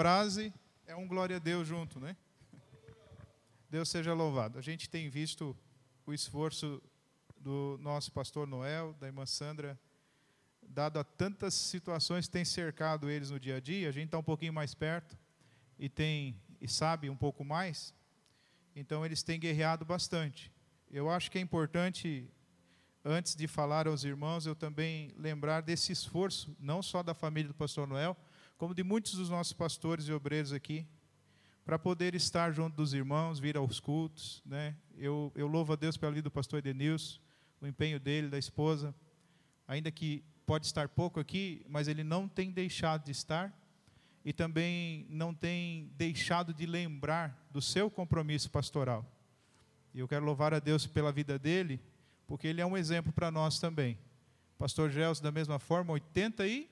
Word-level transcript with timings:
frase 0.00 0.50
é 0.86 0.96
um 0.96 1.06
glória 1.06 1.36
a 1.36 1.38
Deus 1.38 1.68
junto, 1.68 2.00
né? 2.00 2.16
Deus 3.68 3.86
seja 3.90 4.14
louvado. 4.14 4.58
A 4.58 4.62
gente 4.62 4.88
tem 4.88 5.10
visto 5.10 5.54
o 6.06 6.14
esforço 6.14 6.82
do 7.38 7.76
nosso 7.82 8.10
pastor 8.10 8.46
Noel, 8.46 8.94
da 8.98 9.08
irmã 9.08 9.26
Sandra, 9.26 9.78
dado 10.62 10.98
a 10.98 11.04
tantas 11.04 11.52
situações 11.52 12.24
que 12.24 12.32
têm 12.32 12.46
cercado 12.46 13.10
eles 13.10 13.28
no 13.28 13.38
dia 13.38 13.56
a 13.56 13.60
dia, 13.60 13.90
a 13.90 13.92
gente 13.92 14.06
está 14.06 14.16
um 14.16 14.22
pouquinho 14.22 14.54
mais 14.54 14.74
perto 14.74 15.18
e 15.78 15.86
tem 15.86 16.34
e 16.62 16.66
sabe 16.66 17.10
um 17.10 17.16
pouco 17.16 17.44
mais, 17.44 17.94
então 18.74 19.04
eles 19.04 19.22
têm 19.22 19.38
guerreado 19.38 19.84
bastante. 19.84 20.50
Eu 20.90 21.10
acho 21.10 21.30
que 21.30 21.36
é 21.36 21.42
importante, 21.42 22.26
antes 23.04 23.36
de 23.36 23.46
falar 23.46 23.86
aos 23.86 24.02
irmãos, 24.02 24.46
eu 24.46 24.54
também 24.54 25.12
lembrar 25.14 25.60
desse 25.60 25.92
esforço, 25.92 26.56
não 26.58 26.82
só 26.82 27.02
da 27.02 27.12
família 27.12 27.48
do 27.48 27.54
pastor 27.54 27.86
Noel, 27.86 28.16
como 28.60 28.74
de 28.74 28.84
muitos 28.84 29.14
dos 29.14 29.30
nossos 29.30 29.54
pastores 29.54 30.06
e 30.06 30.12
obreiros 30.12 30.52
aqui, 30.52 30.86
para 31.64 31.78
poder 31.78 32.14
estar 32.14 32.52
junto 32.52 32.76
dos 32.76 32.92
irmãos, 32.92 33.38
vir 33.38 33.56
aos 33.56 33.80
cultos. 33.80 34.42
Né? 34.44 34.76
Eu, 34.98 35.32
eu 35.34 35.46
louvo 35.46 35.72
a 35.72 35.76
Deus 35.76 35.96
pela 35.96 36.12
vida 36.12 36.24
do 36.24 36.30
pastor 36.30 36.58
Edenilson, 36.58 37.18
o 37.58 37.66
empenho 37.66 37.98
dele, 37.98 38.28
da 38.28 38.36
esposa, 38.36 38.94
ainda 39.66 39.90
que 39.90 40.22
pode 40.44 40.66
estar 40.66 40.90
pouco 40.90 41.18
aqui, 41.18 41.64
mas 41.70 41.88
ele 41.88 42.04
não 42.04 42.28
tem 42.28 42.50
deixado 42.50 43.06
de 43.06 43.12
estar 43.12 43.50
e 44.22 44.30
também 44.30 45.06
não 45.08 45.32
tem 45.32 45.90
deixado 45.96 46.52
de 46.52 46.66
lembrar 46.66 47.48
do 47.50 47.62
seu 47.62 47.90
compromisso 47.90 48.50
pastoral. 48.50 49.10
E 49.94 50.00
eu 50.00 50.06
quero 50.06 50.26
louvar 50.26 50.52
a 50.52 50.58
Deus 50.58 50.86
pela 50.86 51.10
vida 51.10 51.38
dele, 51.38 51.80
porque 52.26 52.46
ele 52.46 52.60
é 52.60 52.66
um 52.66 52.76
exemplo 52.76 53.10
para 53.10 53.30
nós 53.30 53.58
também. 53.58 53.96
Pastor 54.58 54.90
Gelson, 54.90 55.22
da 55.22 55.32
mesma 55.32 55.58
forma, 55.58 55.94
80 55.94 56.46
e 56.46 56.68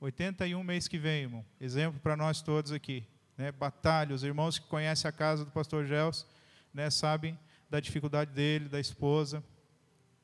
81 0.00 0.64
mês 0.64 0.88
que 0.88 0.98
vem, 0.98 1.22
irmão. 1.22 1.44
Exemplo 1.60 2.00
para 2.00 2.16
nós 2.16 2.40
todos 2.40 2.72
aqui. 2.72 3.04
Né? 3.36 3.52
Batalha, 3.52 4.14
os 4.14 4.22
irmãos 4.22 4.58
que 4.58 4.66
conhecem 4.66 5.06
a 5.06 5.12
casa 5.12 5.44
do 5.44 5.50
pastor 5.50 5.86
Gels, 5.86 6.26
né, 6.72 6.88
sabem 6.88 7.38
da 7.68 7.78
dificuldade 7.80 8.32
dele, 8.32 8.68
da 8.68 8.80
esposa. 8.80 9.44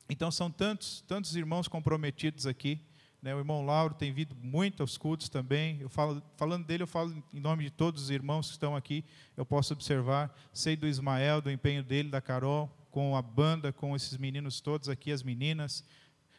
Então 0.09 0.31
são 0.31 0.51
tantos, 0.51 1.05
tantos 1.07 1.37
irmãos 1.37 1.69
comprometidos 1.69 2.47
aqui. 2.47 2.81
Né? 3.21 3.35
O 3.35 3.39
irmão 3.39 3.67
Lauro 3.67 3.93
tem 3.93 4.15
vindo 4.15 4.35
muito 4.35 4.83
aos 4.83 4.97
cultos 4.97 5.29
também. 5.29 5.79
Eu 5.79 5.91
falo, 5.91 6.23
falando 6.37 6.65
dele, 6.65 6.83
eu 6.83 6.87
falo 6.87 7.23
em 7.35 7.41
nome 7.41 7.65
de 7.65 7.71
todos 7.71 8.05
os 8.05 8.11
irmãos 8.11 8.47
que 8.47 8.53
estão 8.53 8.75
aqui. 8.75 9.05
Eu 9.37 9.45
posso 9.45 9.75
observar. 9.75 10.35
Sei 10.55 10.75
do 10.75 10.87
Ismael, 10.87 11.43
do 11.43 11.51
empenho 11.51 11.85
dele, 11.85 12.09
da 12.09 12.23
Carol, 12.23 12.75
com 12.91 13.15
a 13.15 13.21
banda, 13.21 13.75
com 13.75 13.95
esses 13.95 14.17
meninos 14.17 14.59
todos 14.59 14.89
aqui, 14.89 15.13
as 15.13 15.23
meninas 15.23 15.85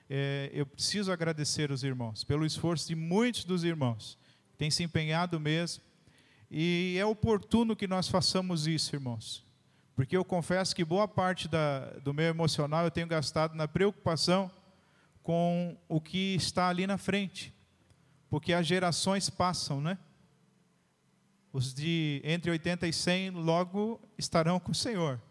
é, 0.10 0.50
eu 0.54 0.66
preciso 0.66 1.12
agradecer 1.12 1.72
os 1.72 1.84
irmãos 1.84 2.24
pelo 2.24 2.46
esforço 2.46 2.88
de 2.88 2.96
muitos 2.96 3.44
dos 3.44 3.64
irmãos, 3.64 4.18
têm 4.58 4.72
se 4.72 4.84
empenhado 4.84 5.40
mesmo. 5.40 5.84
E 6.50 6.96
é 6.98 7.06
oportuno 7.06 7.76
que 7.76 7.88
nós 7.88 8.08
façamos 8.08 8.68
isso, 8.68 8.96
irmãos, 8.96 9.44
porque 9.96 10.16
eu 10.16 10.24
confesso 10.24 10.74
que 10.74 10.86
boa 10.86 11.08
parte 11.08 11.48
da, 11.50 11.90
do 12.00 12.14
meu 12.14 12.28
emocional 12.28 12.86
eu 12.86 12.92
tenho 12.92 13.08
gastado 13.08 13.54
na 13.54 13.68
preocupação 13.68 14.50
com 15.22 15.78
o 15.90 16.00
que 16.00 16.36
está 16.36 16.70
ali 16.70 16.88
na 16.88 16.98
frente, 16.98 17.54
porque 18.30 18.54
as 18.54 18.66
gerações 18.66 19.30
passam, 19.30 19.82
né? 19.82 19.98
Os 21.52 21.74
de 21.74 22.22
entre 22.24 22.50
80 22.52 22.88
e 22.88 22.94
100 22.94 23.32
logo 23.32 24.00
estarão 24.18 24.60
com 24.60 24.72
o 24.72 24.76
Senhor. 24.76 25.22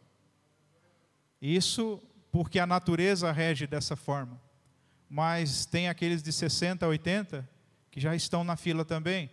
Isso 1.41 2.03
porque 2.31 2.59
a 2.59 2.67
natureza 2.67 3.33
rege 3.33 3.67
dessa 3.67 3.97
forma 3.97 4.46
mas 5.09 5.67
tem 5.67 5.89
aqueles 5.89 6.23
de 6.23 6.33
60 6.33 6.85
a 6.85 6.89
80 6.89 7.49
que 7.91 8.01
já 8.01 8.15
estão 8.15 8.45
na 8.45 8.57
fila 8.57 8.85
também. 8.85 9.31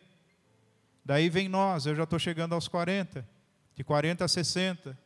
Daí 1.03 1.29
vem 1.29 1.49
nós, 1.49 1.85
eu 1.85 1.95
já 1.95 2.03
estou 2.03 2.17
chegando 2.17 2.53
aos 2.53 2.67
40, 2.67 3.27
de 3.75 3.83
40 3.83 4.23
a 4.23 4.27
60. 4.27 4.97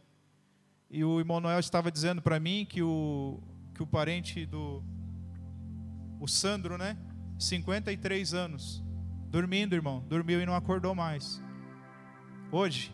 E 0.89 1.03
o 1.03 1.23
Noel 1.23 1.59
estava 1.59 1.91
dizendo 1.91 2.21
para 2.21 2.39
mim 2.39 2.65
que 2.69 2.81
o, 2.81 3.41
que 3.73 3.81
o 3.81 3.87
parente 3.87 4.45
do 4.45 4.83
o 6.19 6.27
Sandro, 6.27 6.77
né? 6.77 6.97
53 7.39 8.33
anos, 8.33 8.83
dormindo, 9.29 9.75
irmão, 9.75 10.03
dormiu 10.07 10.41
e 10.41 10.45
não 10.45 10.55
acordou 10.55 10.95
mais. 10.95 11.41
Hoje. 12.51 12.93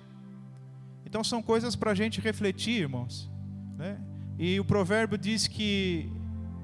Então 1.06 1.24
são 1.24 1.42
coisas 1.42 1.76
para 1.76 1.92
a 1.92 1.96
gente 1.96 2.20
refletir, 2.20 2.82
irmãos. 2.82 3.30
Né? 3.78 4.00
E 4.38 4.60
o 4.60 4.66
provérbio 4.66 5.18
diz 5.18 5.48
que 5.48 6.12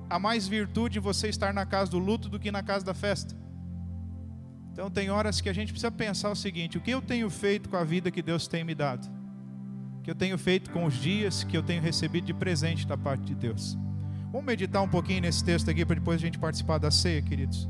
há 0.09 0.17
mais 0.17 0.47
virtude 0.47 0.97
em 0.97 1.01
você 1.01 1.29
estar 1.29 1.53
na 1.53 1.65
casa 1.65 1.91
do 1.91 1.99
luto 1.99 2.27
do 2.27 2.39
que 2.39 2.51
na 2.51 2.63
casa 2.63 2.83
da 2.83 2.93
festa. 2.93 3.35
Então 4.71 4.89
tem 4.89 5.09
horas 5.09 5.39
que 5.39 5.49
a 5.49 5.53
gente 5.53 5.71
precisa 5.71 5.91
pensar 5.91 6.31
o 6.31 6.35
seguinte: 6.35 6.77
o 6.77 6.81
que 6.81 6.91
eu 6.91 7.01
tenho 7.01 7.29
feito 7.29 7.69
com 7.69 7.77
a 7.77 7.83
vida 7.83 8.09
que 8.09 8.21
Deus 8.21 8.47
tem 8.47 8.63
me 8.63 8.73
dado? 8.73 9.07
O 9.99 10.01
que 10.01 10.09
eu 10.09 10.15
tenho 10.15 10.37
feito 10.37 10.71
com 10.71 10.85
os 10.85 10.95
dias 10.95 11.43
que 11.43 11.55
eu 11.55 11.61
tenho 11.61 11.81
recebido 11.81 12.25
de 12.25 12.33
presente 12.33 12.87
da 12.87 12.97
parte 12.97 13.23
de 13.25 13.35
Deus? 13.35 13.77
Vamos 14.31 14.45
meditar 14.45 14.81
um 14.81 14.87
pouquinho 14.87 15.21
nesse 15.21 15.43
texto 15.43 15.69
aqui 15.69 15.85
para 15.85 15.95
depois 15.95 16.15
a 16.15 16.25
gente 16.25 16.39
participar 16.39 16.77
da 16.77 16.89
ceia, 16.89 17.21
queridos. 17.21 17.67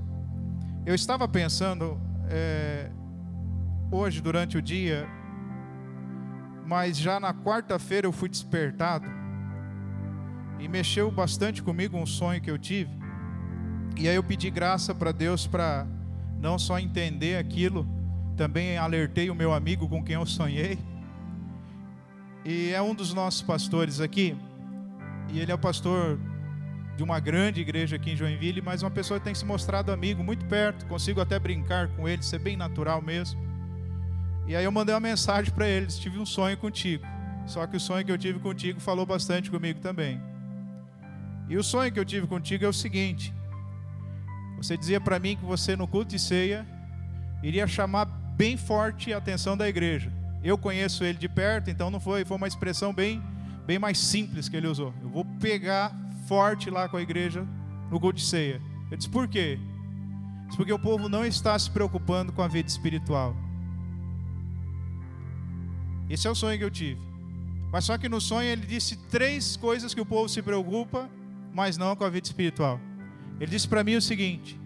Eu 0.85 0.93
estava 0.93 1.27
pensando 1.27 1.99
é, 2.29 2.91
hoje 3.91 4.21
durante 4.21 4.57
o 4.57 4.61
dia, 4.61 5.07
mas 6.65 6.97
já 6.97 7.19
na 7.19 7.33
quarta-feira 7.33 8.05
eu 8.05 8.11
fui 8.11 8.29
despertado 8.29 9.18
e 10.59 10.67
mexeu 10.67 11.09
bastante 11.09 11.63
comigo 11.63 11.97
um 11.97 12.05
sonho 12.05 12.41
que 12.41 12.51
eu 12.51 12.57
tive. 12.57 12.91
E 13.97 14.07
aí 14.07 14.15
eu 14.15 14.23
pedi 14.23 14.49
graça 14.49 14.93
para 14.93 15.11
Deus 15.11 15.47
para 15.47 15.87
não 16.39 16.57
só 16.57 16.79
entender 16.79 17.37
aquilo, 17.37 17.87
também 18.37 18.77
alertei 18.77 19.29
o 19.29 19.35
meu 19.35 19.53
amigo 19.53 19.87
com 19.87 20.03
quem 20.03 20.15
eu 20.15 20.25
sonhei. 20.25 20.79
E 22.45 22.71
é 22.71 22.81
um 22.81 22.95
dos 22.95 23.13
nossos 23.13 23.41
pastores 23.41 23.99
aqui. 23.99 24.35
E 25.31 25.39
ele 25.39 25.51
é 25.51 25.55
o 25.55 25.59
pastor 25.59 26.19
de 26.95 27.03
uma 27.03 27.19
grande 27.19 27.61
igreja 27.61 27.95
aqui 27.95 28.11
em 28.11 28.15
Joinville, 28.15 28.61
mas 28.61 28.81
uma 28.81 28.91
pessoa 28.91 29.19
que 29.19 29.25
tem 29.25 29.35
se 29.35 29.45
mostrado 29.45 29.91
amigo 29.91 30.23
muito 30.23 30.45
perto, 30.45 30.85
consigo 30.85 31.21
até 31.21 31.37
brincar 31.39 31.87
com 31.89 32.07
ele, 32.07 32.23
ser 32.23 32.39
bem 32.39 32.57
natural 32.57 33.01
mesmo. 33.01 33.39
E 34.47 34.55
aí 34.55 34.63
eu 34.63 34.71
mandei 34.71 34.93
uma 34.95 35.01
mensagem 35.01 35.53
para 35.53 35.67
eles, 35.67 35.99
tive 35.99 36.17
um 36.17 36.25
sonho 36.25 36.57
contigo. 36.57 37.05
Só 37.45 37.65
que 37.67 37.77
o 37.77 37.79
sonho 37.79 38.05
que 38.05 38.11
eu 38.11 38.17
tive 38.17 38.39
contigo 38.39 38.79
falou 38.79 39.05
bastante 39.05 39.51
comigo 39.51 39.79
também. 39.79 40.28
E 41.49 41.57
o 41.57 41.63
sonho 41.63 41.91
que 41.91 41.99
eu 41.99 42.05
tive 42.05 42.27
contigo 42.27 42.63
é 42.63 42.67
o 42.67 42.73
seguinte: 42.73 43.33
você 44.55 44.77
dizia 44.77 45.01
para 45.01 45.19
mim 45.19 45.35
que 45.35 45.43
você 45.43 45.75
no 45.75 45.87
culto 45.87 46.11
de 46.11 46.19
ceia 46.19 46.65
iria 47.41 47.65
chamar 47.67 48.05
bem 48.05 48.55
forte 48.55 49.11
a 49.11 49.17
atenção 49.17 49.57
da 49.57 49.67
igreja. 49.67 50.13
Eu 50.43 50.57
conheço 50.57 51.03
ele 51.03 51.17
de 51.17 51.27
perto, 51.27 51.69
então 51.69 51.89
não 51.89 51.99
foi, 51.99 52.23
foi 52.23 52.37
uma 52.37 52.47
expressão 52.47 52.93
bem, 52.93 53.21
bem 53.65 53.79
mais 53.79 53.97
simples 53.97 54.47
que 54.47 54.55
ele 54.55 54.67
usou. 54.67 54.93
Eu 55.01 55.09
vou 55.09 55.25
pegar 55.41 55.93
forte 56.27 56.69
lá 56.69 56.87
com 56.87 56.97
a 56.97 57.01
igreja 57.01 57.45
no 57.89 57.99
culto 57.99 58.19
de 58.19 58.25
ceia. 58.25 58.61
Eu 58.91 58.97
disse 58.97 59.09
por 59.09 59.27
quê? 59.27 59.59
disse 60.45 60.57
porque 60.57 60.73
o 60.73 60.79
povo 60.79 61.09
não 61.09 61.25
está 61.25 61.57
se 61.57 61.69
preocupando 61.69 62.31
com 62.31 62.41
a 62.41 62.47
vida 62.47 62.69
espiritual. 62.69 63.35
Esse 66.09 66.27
é 66.27 66.31
o 66.31 66.35
sonho 66.35 66.57
que 66.57 66.63
eu 66.63 66.71
tive. 66.71 66.99
Mas 67.71 67.85
só 67.85 67.97
que 67.97 68.09
no 68.09 68.19
sonho 68.19 68.49
ele 68.49 68.65
disse 68.65 68.97
três 69.09 69.55
coisas 69.55 69.93
que 69.93 70.01
o 70.01 70.05
povo 70.05 70.27
se 70.27 70.41
preocupa 70.41 71.09
mas 71.53 71.77
não 71.77 71.95
com 71.95 72.03
a 72.03 72.09
vida 72.09 72.27
espiritual. 72.27 72.79
Ele 73.39 73.51
disse 73.51 73.67
para 73.67 73.83
mim 73.83 73.95
o 73.95 74.01
seguinte: 74.01 74.59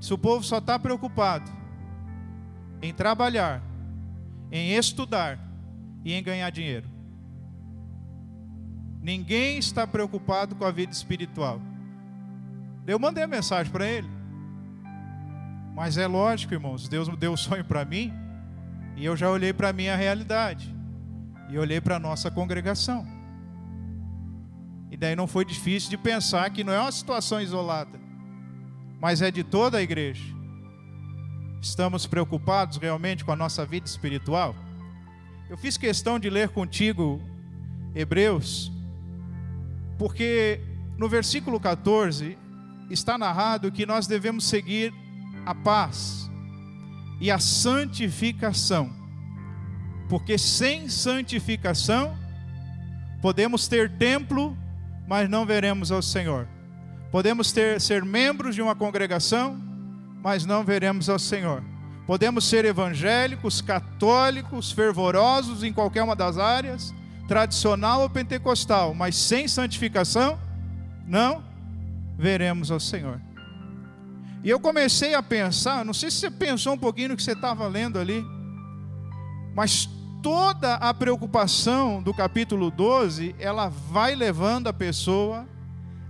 se 0.00 0.12
o 0.12 0.18
povo 0.18 0.44
só 0.44 0.58
está 0.58 0.78
preocupado 0.78 1.50
em 2.80 2.92
trabalhar, 2.92 3.62
em 4.50 4.74
estudar 4.74 5.38
e 6.04 6.12
em 6.12 6.22
ganhar 6.22 6.50
dinheiro, 6.50 6.88
ninguém 9.00 9.58
está 9.58 9.86
preocupado 9.86 10.54
com 10.54 10.64
a 10.64 10.70
vida 10.70 10.92
espiritual. 10.92 11.60
Eu 12.86 12.98
mandei 12.98 13.22
a 13.22 13.28
mensagem 13.28 13.72
para 13.72 13.86
ele. 13.86 14.08
Mas 15.74 15.96
é 15.96 16.06
lógico, 16.06 16.52
irmãos, 16.52 16.88
Deus 16.88 17.08
deu 17.16 17.32
o 17.32 17.36
sonho 17.36 17.64
para 17.64 17.84
mim, 17.84 18.12
e 18.96 19.04
eu 19.04 19.16
já 19.16 19.30
olhei 19.30 19.52
para 19.52 19.70
a 19.70 19.72
minha 19.72 19.96
realidade, 19.96 20.74
e 21.48 21.56
olhei 21.56 21.80
para 21.80 21.96
a 21.96 22.00
nossa 22.00 22.30
congregação. 22.30 23.06
E 24.92 24.96
daí 24.96 25.16
não 25.16 25.26
foi 25.26 25.42
difícil 25.42 25.88
de 25.88 25.96
pensar 25.96 26.50
que 26.50 26.62
não 26.62 26.70
é 26.70 26.78
uma 26.78 26.92
situação 26.92 27.40
isolada, 27.40 27.98
mas 29.00 29.22
é 29.22 29.30
de 29.30 29.42
toda 29.42 29.78
a 29.78 29.82
igreja. 29.82 30.22
Estamos 31.62 32.06
preocupados 32.06 32.76
realmente 32.76 33.24
com 33.24 33.32
a 33.32 33.36
nossa 33.36 33.64
vida 33.64 33.86
espiritual? 33.86 34.54
Eu 35.48 35.56
fiz 35.56 35.78
questão 35.78 36.18
de 36.18 36.28
ler 36.28 36.50
contigo 36.50 37.22
Hebreus, 37.94 38.70
porque 39.96 40.60
no 40.98 41.08
versículo 41.08 41.58
14 41.58 42.36
está 42.90 43.16
narrado 43.16 43.72
que 43.72 43.86
nós 43.86 44.06
devemos 44.06 44.44
seguir 44.44 44.92
a 45.46 45.54
paz 45.54 46.30
e 47.18 47.30
a 47.30 47.38
santificação, 47.38 48.92
porque 50.10 50.36
sem 50.36 50.90
santificação 50.90 52.14
podemos 53.22 53.66
ter 53.66 53.88
templo 53.96 54.54
mas 55.06 55.28
não 55.28 55.44
veremos 55.44 55.90
ao 55.90 56.02
Senhor. 56.02 56.48
Podemos 57.10 57.52
ter, 57.52 57.80
ser 57.80 58.04
membros 58.04 58.54
de 58.54 58.62
uma 58.62 58.74
congregação, 58.74 59.60
mas 60.22 60.46
não 60.46 60.64
veremos 60.64 61.08
ao 61.08 61.18
Senhor. 61.18 61.62
Podemos 62.06 62.44
ser 62.44 62.64
evangélicos, 62.64 63.60
católicos, 63.60 64.72
fervorosos 64.72 65.62
em 65.62 65.72
qualquer 65.72 66.02
uma 66.02 66.16
das 66.16 66.38
áreas, 66.38 66.94
tradicional 67.28 68.02
ou 68.02 68.10
pentecostal, 68.10 68.94
mas 68.94 69.16
sem 69.16 69.46
santificação, 69.46 70.38
não 71.06 71.44
veremos 72.18 72.70
ao 72.70 72.80
Senhor. 72.80 73.20
E 74.42 74.50
eu 74.50 74.58
comecei 74.58 75.14
a 75.14 75.22
pensar, 75.22 75.84
não 75.84 75.94
sei 75.94 76.10
se 76.10 76.18
você 76.18 76.30
pensou 76.30 76.74
um 76.74 76.78
pouquinho 76.78 77.10
no 77.10 77.16
que 77.16 77.22
você 77.22 77.32
estava 77.32 77.66
lendo 77.68 77.98
ali, 77.98 78.24
mas 79.54 79.88
toda 80.22 80.74
a 80.76 80.94
preocupação 80.94 82.00
do 82.00 82.14
capítulo 82.14 82.70
12, 82.70 83.34
ela 83.38 83.68
vai 83.68 84.14
levando 84.14 84.68
a 84.68 84.72
pessoa 84.72 85.46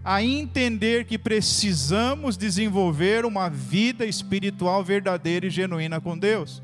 a 0.04 0.22
entender 0.22 1.06
que 1.06 1.16
precisamos 1.16 2.36
desenvolver 2.36 3.24
uma 3.24 3.48
vida 3.48 4.04
espiritual 4.04 4.84
verdadeira 4.84 5.46
e 5.46 5.50
genuína 5.50 6.00
com 6.00 6.18
Deus. 6.18 6.62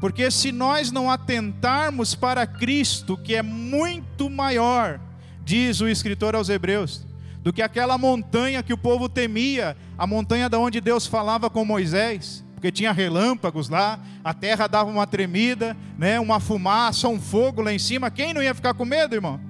Porque 0.00 0.30
se 0.32 0.50
nós 0.50 0.90
não 0.90 1.08
atentarmos 1.08 2.14
para 2.14 2.44
Cristo, 2.44 3.16
que 3.16 3.36
é 3.36 3.42
muito 3.42 4.28
maior, 4.28 4.98
diz 5.44 5.80
o 5.80 5.88
escritor 5.88 6.34
aos 6.34 6.48
Hebreus, 6.48 7.06
do 7.40 7.52
que 7.52 7.62
aquela 7.62 7.96
montanha 7.96 8.62
que 8.62 8.72
o 8.72 8.78
povo 8.78 9.08
temia, 9.08 9.76
a 9.96 10.06
montanha 10.06 10.48
da 10.48 10.58
onde 10.58 10.80
Deus 10.80 11.06
falava 11.06 11.48
com 11.48 11.64
Moisés, 11.64 12.44
porque 12.62 12.70
tinha 12.70 12.92
relâmpagos 12.92 13.68
lá, 13.68 13.98
a 14.22 14.32
terra 14.32 14.68
dava 14.68 14.88
uma 14.88 15.04
tremida, 15.04 15.76
né, 15.98 16.20
uma 16.20 16.38
fumaça, 16.38 17.08
um 17.08 17.20
fogo 17.20 17.60
lá 17.60 17.72
em 17.72 17.78
cima. 17.78 18.08
Quem 18.08 18.32
não 18.32 18.40
ia 18.40 18.54
ficar 18.54 18.72
com 18.72 18.84
medo, 18.84 19.16
irmão? 19.16 19.40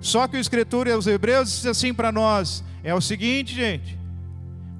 Só 0.00 0.26
que 0.26 0.36
o 0.36 0.40
escritor 0.40 0.90
aos 0.90 1.06
Hebreus 1.06 1.52
diz 1.52 1.66
assim 1.66 1.94
para 1.94 2.10
nós: 2.10 2.64
é 2.82 2.92
o 2.92 3.00
seguinte, 3.00 3.54
gente. 3.54 3.96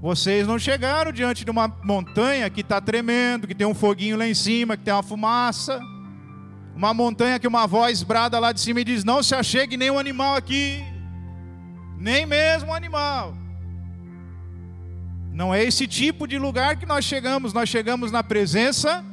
Vocês 0.03 0.45
não 0.45 0.59
chegaram 0.59 1.13
diante 1.13 1.45
de 1.45 1.53
uma 1.53 1.69
montanha 1.85 2.51
que 2.51 2.63
está 2.63 2.81
tremendo, 2.81 3.47
que 3.47 3.55
tem 3.55 3.65
um 3.67 3.75
foguinho 3.75 4.17
lá 4.17 4.27
em 4.27 4.35
cima, 4.35 4.77
que 4.77 4.83
tem 4.83 4.93
uma 4.93 5.03
fumaça. 5.05 5.81
Uma 6.75 6.93
montanha 6.93 7.39
que 7.39 7.47
uma 7.47 7.65
voz 7.65 8.03
brada 8.03 8.41
lá 8.41 8.51
de 8.51 8.61
cima 8.61 8.81
e 8.81 8.85
diz: 8.85 9.05
Não 9.05 9.23
se 9.23 9.37
achegue 9.37 9.77
nenhum 9.77 10.01
animal 10.01 10.35
aqui 10.35 10.83
nem 11.97 12.27
mesmo 12.27 12.71
um 12.71 12.75
animal. 12.75 13.44
Não 15.35 15.53
é 15.53 15.65
esse 15.65 15.89
tipo 15.89 16.29
de 16.29 16.39
lugar 16.39 16.77
que 16.77 16.87
nós 16.87 17.05
chegamos, 17.05 17.53
nós 17.53 17.69
chegamos 17.69 18.13
na 18.13 18.23
presença 18.23 19.05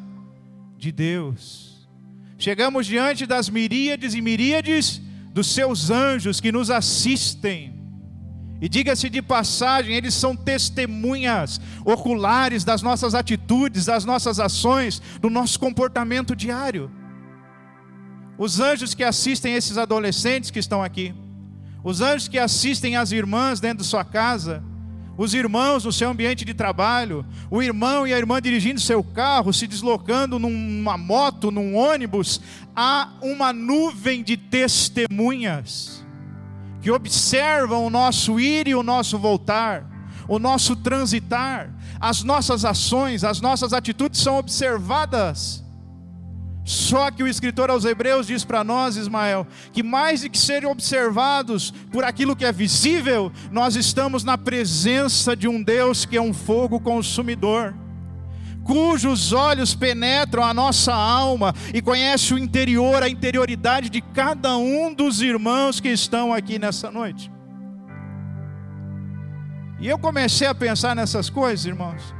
de 0.78 0.92
Deus. 0.92 1.90
Chegamos 2.38 2.86
diante 2.86 3.26
das 3.26 3.50
miríades 3.50 4.14
e 4.14 4.22
miríades 4.22 5.02
dos 5.34 5.48
seus 5.48 5.90
anjos 5.90 6.40
que 6.40 6.52
nos 6.52 6.70
assistem. 6.70 7.74
E 8.62 8.70
diga-se 8.70 9.10
de 9.10 9.20
passagem, 9.20 9.96
eles 9.96 10.14
são 10.14 10.36
testemunhas 10.36 11.60
oculares 11.84 12.64
das 12.64 12.84
nossas 12.84 13.16
atitudes, 13.16 13.86
das 13.86 14.06
nossas 14.06 14.40
ações, 14.40 15.02
do 15.20 15.28
nosso 15.28 15.60
comportamento 15.60 16.36
diário. 16.36 16.92
Os 18.38 18.60
anjos 18.60 18.94
que 18.94 19.04
assistem 19.04 19.56
esses 19.56 19.76
adolescentes 19.76 20.52
que 20.52 20.60
estão 20.60 20.84
aqui, 20.84 21.16
os 21.84 22.00
anjos 22.00 22.28
que 22.28 22.38
assistem 22.38 22.96
as 22.96 23.12
irmãs 23.12 23.60
dentro 23.60 23.80
de 23.80 23.90
sua 23.90 24.06
casa, 24.06 24.64
os 25.22 25.36
irmãos 25.36 25.86
no 25.86 25.92
seu 25.92 26.10
ambiente 26.10 26.44
de 26.44 26.52
trabalho, 26.52 27.24
o 27.52 27.62
irmão 27.62 28.08
e 28.08 28.14
a 28.14 28.18
irmã 28.18 28.42
dirigindo 28.42 28.82
seu 28.82 29.04
carro, 29.04 29.54
se 29.54 29.68
deslocando 29.68 30.40
numa 30.40 30.98
moto, 30.98 31.52
num 31.52 31.76
ônibus, 31.76 32.42
há 32.76 33.08
uma 33.22 33.54
nuvem 33.54 34.24
de 34.24 34.36
testemunhas 34.36 36.04
que 36.82 36.90
observam 36.90 37.86
o 37.86 37.90
nosso 37.92 38.40
ir 38.40 38.68
e 38.68 38.74
o 38.74 38.82
nosso 38.82 39.20
voltar, 39.20 39.86
o 40.28 40.40
nosso 40.40 40.76
transitar, 40.76 41.72
as 42.00 42.24
nossas 42.24 42.66
ações, 42.66 43.24
as 43.24 43.40
nossas 43.40 43.74
atitudes 43.74 44.20
são 44.20 44.40
observadas. 44.40 45.64
Só 46.64 47.10
que 47.10 47.24
o 47.24 47.28
escritor 47.28 47.70
aos 47.70 47.86
Hebreus 47.86 48.28
diz 48.28 48.46
para 48.46 48.64
nós, 48.64 48.96
Ismael, 48.96 49.48
que 49.74 49.82
mais 49.82 50.22
do 50.22 50.30
que 50.30 50.38
serem 50.38 50.70
observados 50.70 51.72
por 51.92 52.04
aquilo 52.04 52.36
que 52.36 52.46
é 52.46 52.52
visível, 52.52 53.32
nós 53.52 53.76
estamos 53.76 54.24
na 54.24 54.38
presença 54.38 55.36
de 55.36 55.48
um 55.48 55.62
Deus 55.62 56.06
que 56.06 56.18
é 56.18 56.22
um 56.22 56.34
fogo 56.34 56.80
consumidor, 56.80 57.74
cujos 58.64 59.34
olhos 59.34 59.74
penetram 59.74 60.44
a 60.44 60.54
nossa 60.54 60.94
alma 60.94 61.54
e 61.74 61.82
conhece 61.82 62.34
o 62.34 62.38
interior, 62.38 63.02
a 63.02 63.10
interioridade 63.10 63.90
de 63.90 64.00
cada 64.00 64.56
um 64.56 64.94
dos 64.94 65.20
irmãos 65.20 65.80
que 65.80 65.90
estão 65.90 66.32
aqui 66.32 66.60
nessa 66.60 66.92
noite. 66.92 67.32
E 69.80 69.88
eu 69.88 69.98
comecei 69.98 70.48
a 70.48 70.54
pensar 70.54 70.96
nessas 70.96 71.28
coisas, 71.28 71.66
irmãos, 71.66 72.14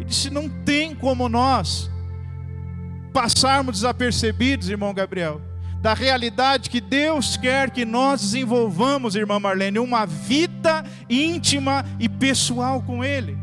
e 0.00 0.04
disse: 0.04 0.30
não 0.30 0.48
tem 0.48 0.94
como 0.94 1.28
nós 1.28 1.90
passarmos 3.14 3.76
desapercebidos, 3.76 4.68
irmão 4.68 4.92
Gabriel, 4.92 5.40
da 5.80 5.94
realidade 5.94 6.68
que 6.68 6.80
Deus 6.80 7.36
quer 7.36 7.70
que 7.70 7.84
nós 7.84 8.20
desenvolvamos, 8.20 9.14
irmã 9.14 9.38
Marlene, 9.38 9.78
uma 9.78 10.04
vida 10.04 10.84
íntima 11.08 11.84
e 12.00 12.08
pessoal 12.08 12.82
com 12.82 13.04
Ele. 13.04 13.38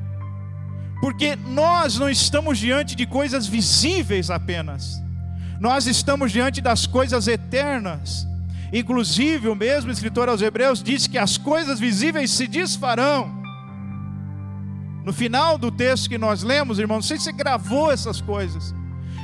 Porque 1.00 1.38
nós 1.38 1.98
não 1.98 2.10
estamos 2.10 2.60
diante 2.60 2.96
de 2.96 3.06
coisas 3.06 3.48
visíveis 3.48 4.30
apenas, 4.30 5.02
nós 5.58 5.88
estamos 5.88 6.32
diante 6.32 6.60
das 6.60 6.86
coisas 6.86 7.28
eternas. 7.28 8.28
Inclusive, 8.74 9.48
o 9.48 9.56
mesmo 9.56 9.92
escritor 9.92 10.28
aos 10.28 10.42
Hebreus 10.42 10.84
diz 10.84 11.08
que 11.08 11.18
as 11.18 11.38
coisas 11.38 11.80
visíveis 11.80 12.32
se 12.32 12.48
desfarão. 12.48 13.42
No 15.06 15.14
final 15.14 15.58
do 15.58 15.72
texto 15.72 16.10
que 16.10 16.18
nós 16.18 16.44
lemos, 16.44 16.80
irmão, 16.80 16.98
não 16.98 17.02
sei 17.02 17.18
se 17.18 17.26
você 17.26 17.32
gravou 17.32 17.92
essas 17.92 18.22
coisas. 18.22 18.74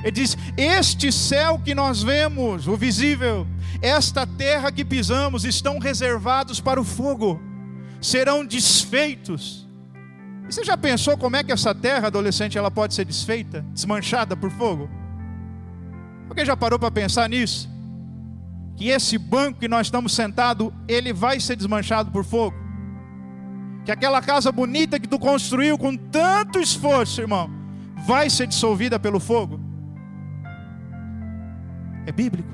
Ele 0.04 0.12
diz: 0.12 0.38
Este 0.56 1.12
céu 1.12 1.60
que 1.64 1.74
nós 1.74 2.04
vemos, 2.04 2.68
o 2.68 2.76
visível, 2.76 3.48
esta 3.82 4.26
terra 4.26 4.72
que 4.72 4.86
pisamos, 4.86 5.46
estão 5.46 5.80
reservados 5.80 6.60
para 6.60 6.80
o 6.80 6.84
fogo, 6.84 7.42
serão 8.02 8.46
desfeitos. 8.46 9.68
E 10.48 10.54
você 10.54 10.64
já 10.64 10.78
pensou 10.78 11.18
como 11.18 11.36
é 11.36 11.44
que 11.44 11.52
essa 11.52 11.76
terra, 11.76 12.08
adolescente, 12.08 12.58
ela 12.58 12.72
pode 12.72 12.94
ser 12.94 13.06
desfeita, 13.06 13.66
desmanchada 13.74 14.36
por 14.36 14.50
fogo? 14.50 14.90
Alguém 16.30 16.46
já 16.46 16.56
parou 16.56 16.80
para 16.80 16.92
pensar 16.92 17.28
nisso? 17.30 17.70
Que 18.76 18.90
esse 18.90 19.18
banco 19.18 19.60
que 19.60 19.68
nós 19.68 19.88
estamos 19.88 20.14
sentados, 20.14 20.72
ele 20.88 21.12
vai 21.12 21.40
ser 21.40 21.56
desmanchado 21.56 22.12
por 22.12 22.24
fogo? 22.24 22.56
Que 23.84 23.92
aquela 23.92 24.22
casa 24.22 24.52
bonita 24.52 25.00
que 25.00 25.08
tu 25.08 25.18
construiu 25.18 25.78
com 25.78 25.96
tanto 25.96 26.60
esforço, 26.60 27.22
irmão, 27.22 27.50
vai 28.06 28.30
ser 28.30 28.48
dissolvida 28.48 29.00
pelo 29.00 29.20
fogo? 29.20 29.67
É 32.08 32.12
bíblico. 32.12 32.50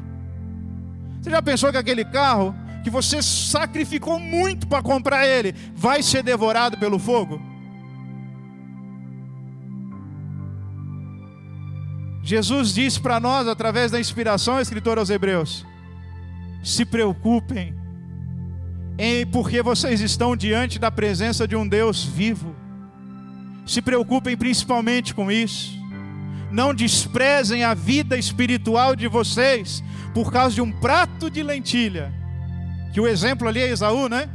Você 1.21 1.29
já 1.29 1.41
pensou 1.41 1.71
que 1.71 1.77
aquele 1.77 2.03
carro 2.03 2.55
que 2.83 2.89
você 2.89 3.21
sacrificou 3.21 4.19
muito 4.19 4.67
para 4.67 4.81
comprar 4.81 5.27
ele 5.27 5.53
vai 5.75 6.01
ser 6.01 6.23
devorado 6.23 6.75
pelo 6.79 6.97
fogo? 6.97 7.39
Jesus 12.23 12.73
disse 12.73 12.99
para 12.99 13.19
nós, 13.19 13.47
através 13.47 13.91
da 13.91 13.99
inspiração 13.99 14.59
escritora 14.59 14.99
aos 14.99 15.11
Hebreus: 15.11 15.63
se 16.63 16.83
preocupem, 16.83 17.75
em, 18.97 19.23
porque 19.27 19.61
vocês 19.61 20.01
estão 20.01 20.35
diante 20.35 20.79
da 20.79 20.89
presença 20.89 21.47
de 21.47 21.55
um 21.55 21.67
Deus 21.67 22.03
vivo. 22.03 22.55
Se 23.67 23.83
preocupem 23.83 24.35
principalmente 24.35 25.13
com 25.13 25.31
isso 25.31 25.82
não 26.53 26.71
desprezem 26.71 27.63
a 27.63 27.73
vida 27.73 28.15
espiritual 28.15 28.95
de 28.95 29.07
vocês 29.07 29.83
por 30.13 30.31
causa 30.31 30.53
de 30.53 30.61
um 30.61 30.71
prato 30.71 31.27
de 31.27 31.41
lentilha. 31.41 32.13
Que 32.93 33.01
o 33.01 33.07
exemplo 33.07 33.47
ali 33.47 33.59
é 33.59 33.69
Esaú, 33.69 34.07
né? 34.07 34.29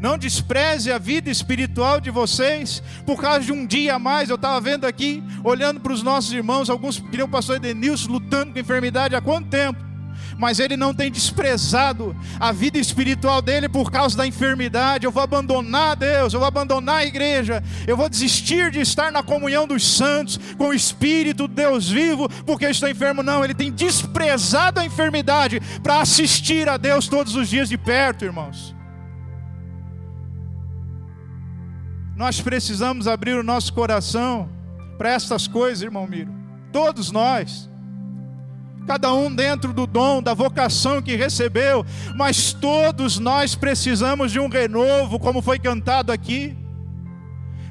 Não 0.00 0.16
despreze 0.16 0.90
a 0.90 0.96
vida 0.96 1.28
espiritual 1.28 2.00
de 2.00 2.10
vocês 2.10 2.82
por 3.04 3.20
causa 3.20 3.40
de 3.40 3.52
um 3.52 3.66
dia 3.66 3.96
a 3.96 3.98
mais. 3.98 4.30
Eu 4.30 4.36
estava 4.36 4.58
vendo 4.62 4.86
aqui, 4.86 5.22
olhando 5.44 5.78
para 5.78 5.92
os 5.92 6.02
nossos 6.02 6.32
irmãos, 6.32 6.70
alguns 6.70 6.98
que 6.98 7.22
o 7.22 7.28
pastor 7.28 7.56
Edenilson 7.56 8.12
lutando 8.12 8.54
com 8.54 8.58
enfermidade 8.58 9.14
há 9.14 9.20
quanto 9.20 9.50
tempo? 9.50 9.87
Mas 10.38 10.60
ele 10.60 10.76
não 10.76 10.94
tem 10.94 11.10
desprezado 11.10 12.16
a 12.38 12.52
vida 12.52 12.78
espiritual 12.78 13.42
dele 13.42 13.68
por 13.68 13.90
causa 13.90 14.16
da 14.16 14.26
enfermidade. 14.26 15.04
Eu 15.04 15.10
vou 15.10 15.22
abandonar 15.22 15.96
Deus, 15.96 16.32
eu 16.32 16.38
vou 16.38 16.46
abandonar 16.46 17.00
a 17.00 17.04
igreja, 17.04 17.62
eu 17.86 17.96
vou 17.96 18.08
desistir 18.08 18.70
de 18.70 18.80
estar 18.80 19.10
na 19.10 19.22
comunhão 19.22 19.66
dos 19.66 19.84
santos 19.84 20.38
com 20.56 20.68
o 20.68 20.74
Espírito 20.74 21.48
Deus 21.48 21.90
vivo, 21.90 22.28
porque 22.46 22.66
estou 22.66 22.88
enfermo. 22.88 23.22
Não, 23.22 23.44
ele 23.44 23.54
tem 23.54 23.72
desprezado 23.72 24.78
a 24.78 24.86
enfermidade 24.86 25.60
para 25.82 26.00
assistir 26.00 26.68
a 26.68 26.76
Deus 26.76 27.08
todos 27.08 27.34
os 27.34 27.48
dias 27.48 27.68
de 27.68 27.76
perto, 27.76 28.24
irmãos. 28.24 28.76
Nós 32.16 32.40
precisamos 32.40 33.08
abrir 33.08 33.34
o 33.34 33.42
nosso 33.42 33.72
coração 33.72 34.48
para 34.96 35.10
estas 35.10 35.48
coisas, 35.48 35.82
irmão 35.82 36.06
Miro. 36.06 36.32
Todos 36.72 37.10
nós 37.10 37.68
cada 38.88 39.12
um 39.12 39.32
dentro 39.32 39.74
do 39.74 39.86
dom, 39.86 40.22
da 40.22 40.32
vocação 40.32 41.02
que 41.02 41.14
recebeu, 41.14 41.84
mas 42.16 42.54
todos 42.54 43.18
nós 43.18 43.54
precisamos 43.54 44.32
de 44.32 44.40
um 44.40 44.48
renovo, 44.48 45.18
como 45.18 45.42
foi 45.42 45.58
cantado 45.58 46.10
aqui. 46.10 46.56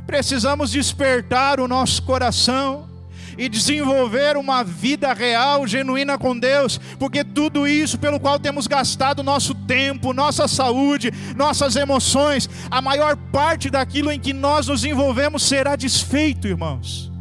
Precisamos 0.05 0.69
despertar 0.69 1.59
o 1.59 1.67
nosso 1.67 2.03
coração 2.03 2.87
e 3.35 3.49
desenvolver 3.49 4.37
uma 4.37 4.63
vida 4.63 5.11
real, 5.11 5.65
genuína 5.65 6.19
com 6.19 6.37
Deus, 6.37 6.79
porque 6.99 7.23
tudo 7.23 7.67
isso 7.67 7.97
pelo 7.97 8.19
qual 8.19 8.37
temos 8.37 8.67
gastado 8.67 9.23
nosso 9.23 9.55
tempo, 9.55 10.13
nossa 10.13 10.47
saúde, 10.47 11.11
nossas 11.35 11.75
emoções, 11.75 12.47
a 12.69 12.79
maior 12.79 13.17
parte 13.31 13.71
daquilo 13.71 14.11
em 14.11 14.19
que 14.19 14.33
nós 14.33 14.67
nos 14.67 14.85
envolvemos 14.85 15.41
será 15.41 15.75
desfeito, 15.75 16.47
irmãos. 16.47 17.16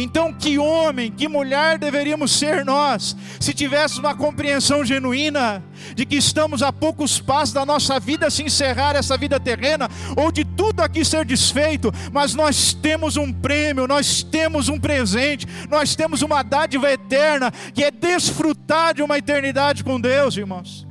Então, 0.00 0.32
que 0.32 0.56
homem, 0.60 1.10
que 1.10 1.26
mulher 1.26 1.76
deveríamos 1.76 2.30
ser 2.30 2.64
nós, 2.64 3.16
se 3.40 3.52
tivéssemos 3.52 3.98
uma 3.98 4.14
compreensão 4.14 4.84
genuína 4.84 5.60
de 5.92 6.06
que 6.06 6.14
estamos 6.14 6.62
a 6.62 6.72
poucos 6.72 7.20
passos 7.20 7.52
da 7.52 7.66
nossa 7.66 7.98
vida 7.98 8.30
se 8.30 8.44
encerrar 8.44 8.94
essa 8.94 9.18
vida 9.18 9.40
terrena, 9.40 9.88
ou 10.16 10.30
de 10.30 10.44
tudo 10.44 10.82
aqui 10.82 11.04
ser 11.04 11.24
desfeito, 11.24 11.92
mas 12.12 12.32
nós 12.32 12.72
temos 12.72 13.16
um 13.16 13.32
prêmio, 13.32 13.88
nós 13.88 14.22
temos 14.22 14.68
um 14.68 14.78
presente, 14.78 15.48
nós 15.68 15.96
temos 15.96 16.22
uma 16.22 16.44
dádiva 16.44 16.88
eterna, 16.92 17.50
que 17.50 17.82
é 17.82 17.90
desfrutar 17.90 18.94
de 18.94 19.02
uma 19.02 19.18
eternidade 19.18 19.82
com 19.82 20.00
Deus, 20.00 20.36
irmãos. 20.36 20.86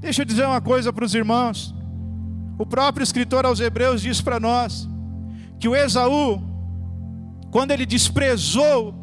Deixa 0.00 0.22
eu 0.22 0.26
dizer 0.26 0.44
uma 0.44 0.60
coisa 0.60 0.92
para 0.92 1.04
os 1.04 1.14
irmãos. 1.14 1.72
O 2.58 2.66
próprio 2.66 3.04
escritor 3.04 3.46
aos 3.46 3.60
Hebreus 3.60 4.02
diz 4.02 4.20
para 4.20 4.40
nós 4.40 4.88
que 5.60 5.68
o 5.68 5.76
Esaú, 5.76 6.47
quando 7.50 7.70
ele 7.70 7.86
desprezou 7.86 8.94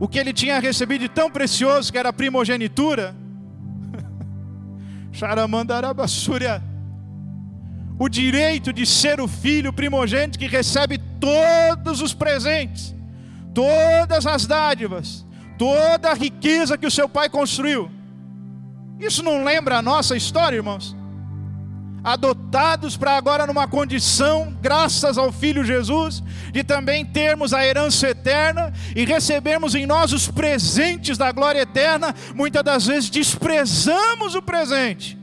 o 0.00 0.06
que 0.06 0.18
ele 0.18 0.32
tinha 0.32 0.60
recebido 0.60 1.02
de 1.02 1.08
tão 1.08 1.30
precioso, 1.30 1.90
que 1.90 1.98
era 1.98 2.10
a 2.10 2.12
primogenitura, 2.12 3.14
o 7.98 8.08
direito 8.08 8.72
de 8.72 8.86
ser 8.86 9.20
o 9.20 9.26
filho 9.26 9.72
primogênito 9.72 10.38
que 10.38 10.46
recebe 10.46 10.98
todos 11.18 12.00
os 12.00 12.14
presentes, 12.14 12.94
todas 13.52 14.24
as 14.24 14.46
dádivas, 14.46 15.26
toda 15.58 16.10
a 16.10 16.14
riqueza 16.14 16.78
que 16.78 16.86
o 16.86 16.90
seu 16.90 17.08
pai 17.08 17.28
construiu. 17.28 17.90
Isso 19.00 19.22
não 19.22 19.42
lembra 19.42 19.78
a 19.78 19.82
nossa 19.82 20.16
história, 20.16 20.56
irmãos? 20.56 20.96
Adotados 22.02 22.96
para 22.96 23.16
agora 23.16 23.46
numa 23.46 23.66
condição, 23.66 24.56
graças 24.60 25.18
ao 25.18 25.32
Filho 25.32 25.64
Jesus, 25.64 26.22
de 26.52 26.62
também 26.64 27.04
termos 27.04 27.52
a 27.52 27.64
herança 27.64 28.08
eterna 28.08 28.72
e 28.94 29.04
recebermos 29.04 29.74
em 29.74 29.86
nós 29.86 30.12
os 30.12 30.28
presentes 30.28 31.18
da 31.18 31.32
glória 31.32 31.60
eterna, 31.60 32.14
muitas 32.34 32.62
das 32.62 32.86
vezes 32.86 33.10
desprezamos 33.10 34.34
o 34.34 34.42
presente 34.42 35.18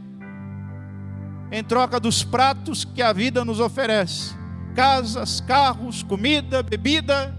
em 1.51 1.63
troca 1.63 1.99
dos 1.99 2.23
pratos 2.23 2.83
que 2.83 3.01
a 3.01 3.13
vida 3.13 3.45
nos 3.45 3.59
oferece 3.59 4.35
casas, 4.75 5.39
carros, 5.39 6.03
comida, 6.03 6.61
bebida. 6.61 7.33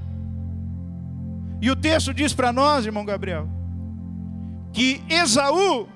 E 1.60 1.70
o 1.70 1.76
texto 1.76 2.12
diz 2.12 2.32
para 2.32 2.52
nós, 2.52 2.86
irmão 2.86 3.04
Gabriel, 3.04 3.48
que 4.72 5.02
Esaú 5.08 5.86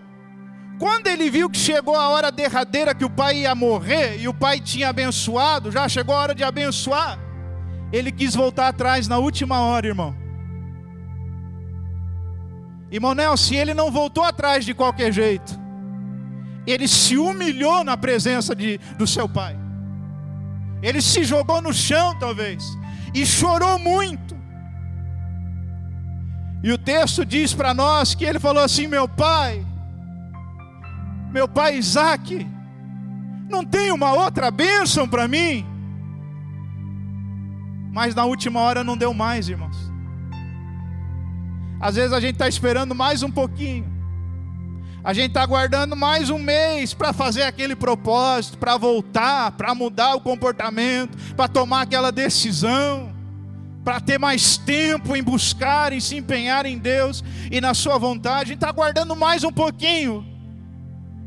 quando 0.81 1.09
ele 1.09 1.29
viu 1.31 1.51
que 1.51 1.59
chegou 1.59 1.95
a 1.95 2.09
hora 2.09 2.33
derradeira 2.33 2.95
que 2.95 3.05
o 3.05 3.11
pai 3.11 3.41
ia 3.41 3.55
morrer 3.55 4.19
e 4.19 4.27
o 4.27 4.33
pai 4.33 4.59
tinha 4.59 4.89
abençoado, 4.89 5.71
já 5.71 5.87
chegou 5.87 6.15
a 6.15 6.19
hora 6.21 6.35
de 6.35 6.43
abençoar, 6.43 7.19
ele 7.93 8.11
quis 8.11 8.35
voltar 8.35 8.69
atrás 8.69 9.07
na 9.07 9.19
última 9.19 9.61
hora, 9.61 9.87
irmão. 9.87 10.17
Irmão 12.91 13.15
Nelson, 13.15 13.57
ele 13.57 13.75
não 13.75 13.91
voltou 13.91 14.25
atrás 14.25 14.65
de 14.65 14.73
qualquer 14.73 15.13
jeito, 15.13 15.53
ele 16.67 16.89
se 16.89 17.19
humilhou 17.19 17.85
na 17.85 17.95
presença 17.99 18.55
de, 18.55 18.79
do 18.97 19.07
seu 19.07 19.29
pai, 19.29 19.55
ele 20.83 21.03
se 21.03 21.25
jogou 21.25 21.61
no 21.61 21.75
chão, 21.75 22.19
talvez, 22.19 22.65
e 23.13 23.27
chorou 23.27 23.79
muito. 23.79 24.35
E 26.63 26.73
o 26.73 26.79
texto 26.79 27.23
diz 27.23 27.53
para 27.53 27.75
nós 27.75 28.15
que 28.15 28.25
ele 28.25 28.39
falou 28.39 28.63
assim: 28.63 28.87
Meu 28.87 29.09
pai, 29.09 29.65
meu 31.31 31.47
pai 31.47 31.77
Isaac, 31.77 32.47
não 33.49 33.65
tem 33.65 33.93
uma 33.93 34.13
outra 34.13 34.51
bênção 34.51 35.09
para 35.09 35.27
mim? 35.27 35.67
Mas 37.93 38.15
na 38.15 38.25
última 38.25 38.61
hora 38.61 38.85
não 38.85 38.97
deu 38.97 39.13
mais, 39.13 39.49
irmãos. 39.49 39.91
Às 41.81 41.97
vezes 41.97 42.13
a 42.13 42.21
gente 42.21 42.33
está 42.33 42.47
esperando 42.47 42.95
mais 42.95 43.23
um 43.23 43.31
pouquinho. 43.31 43.91
A 45.03 45.15
gente 45.15 45.29
está 45.29 45.43
aguardando 45.43 45.97
mais 45.97 46.29
um 46.29 46.39
mês 46.39 46.93
para 46.93 47.13
fazer 47.13 47.43
aquele 47.43 47.75
propósito, 47.75 48.59
para 48.59 48.77
voltar, 48.77 49.53
para 49.53 49.75
mudar 49.75 50.15
o 50.15 50.21
comportamento, 50.21 51.17
para 51.35 51.49
tomar 51.49 51.83
aquela 51.83 52.13
decisão, 52.13 53.15
para 53.83 53.99
ter 53.99 54.19
mais 54.19 54.59
tempo 54.59 55.17
em 55.17 55.23
buscar 55.23 55.93
e 55.95 56.03
se 56.03 56.17
empenhar 56.17 56.67
em 56.67 56.77
Deus 56.77 57.25
e 57.51 57.63
na 57.63 57.73
Sua 57.73 57.97
vontade. 57.97 58.43
A 58.43 58.45
gente 58.45 58.57
está 58.57 58.69
aguardando 58.69 59.17
mais 59.17 59.43
um 59.43 59.53
pouquinho. 59.53 60.30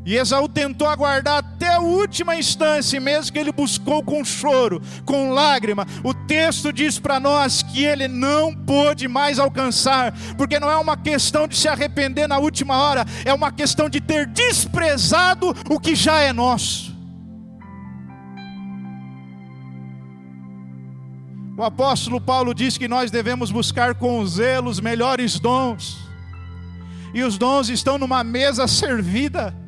E 0.06 0.16
Esaú 0.16 0.46
tentou 0.48 0.86
aguardar 0.86 1.38
até 1.38 1.74
a 1.74 1.80
última 1.80 2.36
instância, 2.36 3.00
mesmo 3.00 3.32
que 3.32 3.38
ele 3.38 3.50
buscou 3.50 4.02
com 4.02 4.22
choro, 4.22 4.82
com 5.06 5.30
lágrima. 5.30 5.86
O 6.02 6.12
texto 6.12 6.70
diz 6.70 6.98
para 6.98 7.18
nós 7.18 7.62
que 7.62 7.82
ele 7.82 8.06
não 8.06 8.54
pôde 8.54 9.08
mais 9.08 9.38
alcançar, 9.38 10.12
porque 10.36 10.60
não 10.60 10.70
é 10.70 10.76
uma 10.76 10.96
questão 10.96 11.48
de 11.48 11.56
se 11.56 11.68
arrepender 11.68 12.28
na 12.28 12.38
última 12.38 12.76
hora, 12.76 13.06
é 13.24 13.32
uma 13.32 13.50
questão 13.50 13.88
de 13.88 13.98
ter 13.98 14.26
desprezado 14.26 15.56
o 15.70 15.80
que 15.80 15.94
já 15.94 16.20
é 16.20 16.34
nosso. 16.34 16.92
O 21.56 21.62
apóstolo 21.62 22.20
Paulo 22.20 22.52
diz 22.52 22.76
que 22.76 22.88
nós 22.88 23.10
devemos 23.10 23.50
buscar 23.50 23.94
com 23.94 24.26
zelo 24.26 24.68
os 24.68 24.80
melhores 24.80 25.38
dons, 25.38 25.96
e 27.14 27.22
os 27.22 27.38
dons 27.38 27.70
estão 27.70 27.96
numa 27.96 28.22
mesa 28.22 28.66
servida. 28.66 29.63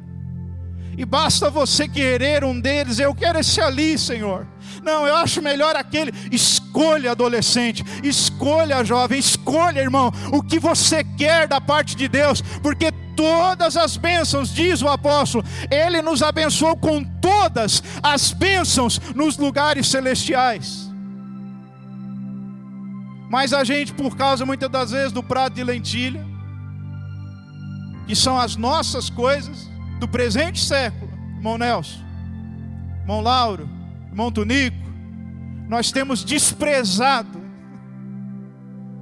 E 0.96 1.04
basta 1.04 1.50
você 1.50 1.86
querer 1.86 2.42
um 2.42 2.58
deles, 2.58 2.98
eu 2.98 3.14
quero 3.14 3.38
esse 3.38 3.60
ali, 3.60 3.98
Senhor. 3.98 4.46
Não, 4.82 5.06
eu 5.06 5.14
acho 5.16 5.42
melhor 5.42 5.76
aquele. 5.76 6.12
Escolha, 6.32 7.10
adolescente, 7.10 7.84
escolha, 8.02 8.84
jovem, 8.84 9.18
escolha, 9.18 9.80
irmão, 9.80 10.10
o 10.32 10.42
que 10.42 10.58
você 10.58 11.04
quer 11.04 11.46
da 11.46 11.60
parte 11.60 11.94
de 11.94 12.08
Deus, 12.08 12.40
porque 12.62 12.90
todas 13.14 13.76
as 13.76 13.96
bênçãos, 13.96 14.54
diz 14.54 14.80
o 14.80 14.88
apóstolo, 14.88 15.44
ele 15.70 16.00
nos 16.00 16.22
abençoou 16.22 16.76
com 16.76 17.02
todas 17.02 17.82
as 18.02 18.32
bênçãos 18.32 18.98
nos 19.14 19.36
lugares 19.36 19.88
celestiais. 19.88 20.90
Mas 23.28 23.52
a 23.52 23.64
gente, 23.64 23.92
por 23.92 24.16
causa 24.16 24.46
muitas 24.46 24.70
das 24.70 24.92
vezes 24.92 25.12
do 25.12 25.22
prato 25.22 25.54
de 25.54 25.64
lentilha, 25.64 26.24
que 28.06 28.14
são 28.14 28.38
as 28.38 28.54
nossas 28.54 29.10
coisas, 29.10 29.68
do 29.98 30.06
presente 30.06 30.62
século, 30.62 31.10
irmão 31.36 31.56
Nelson, 31.56 32.00
irmão 33.00 33.20
Lauro, 33.20 33.68
irmão 34.08 34.30
Tunico, 34.30 34.76
nós 35.68 35.90
temos 35.90 36.24
desprezado 36.24 37.40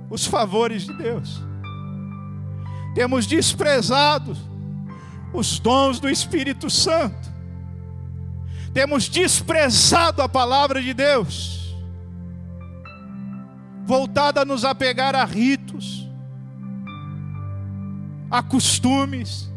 os 0.08 0.26
favores 0.26 0.84
de 0.86 0.94
Deus, 0.94 1.42
temos 2.94 3.26
desprezado 3.26 4.36
os 5.32 5.58
dons 5.58 5.98
do 5.98 6.08
Espírito 6.08 6.70
Santo, 6.70 7.32
temos 8.72 9.08
desprezado 9.08 10.22
a 10.22 10.28
palavra 10.28 10.80
de 10.80 10.94
Deus, 10.94 11.74
voltada 13.84 14.42
a 14.42 14.44
nos 14.44 14.64
apegar 14.64 15.14
a 15.14 15.24
ritos, 15.24 16.08
a 18.30 18.42
costumes, 18.42 19.52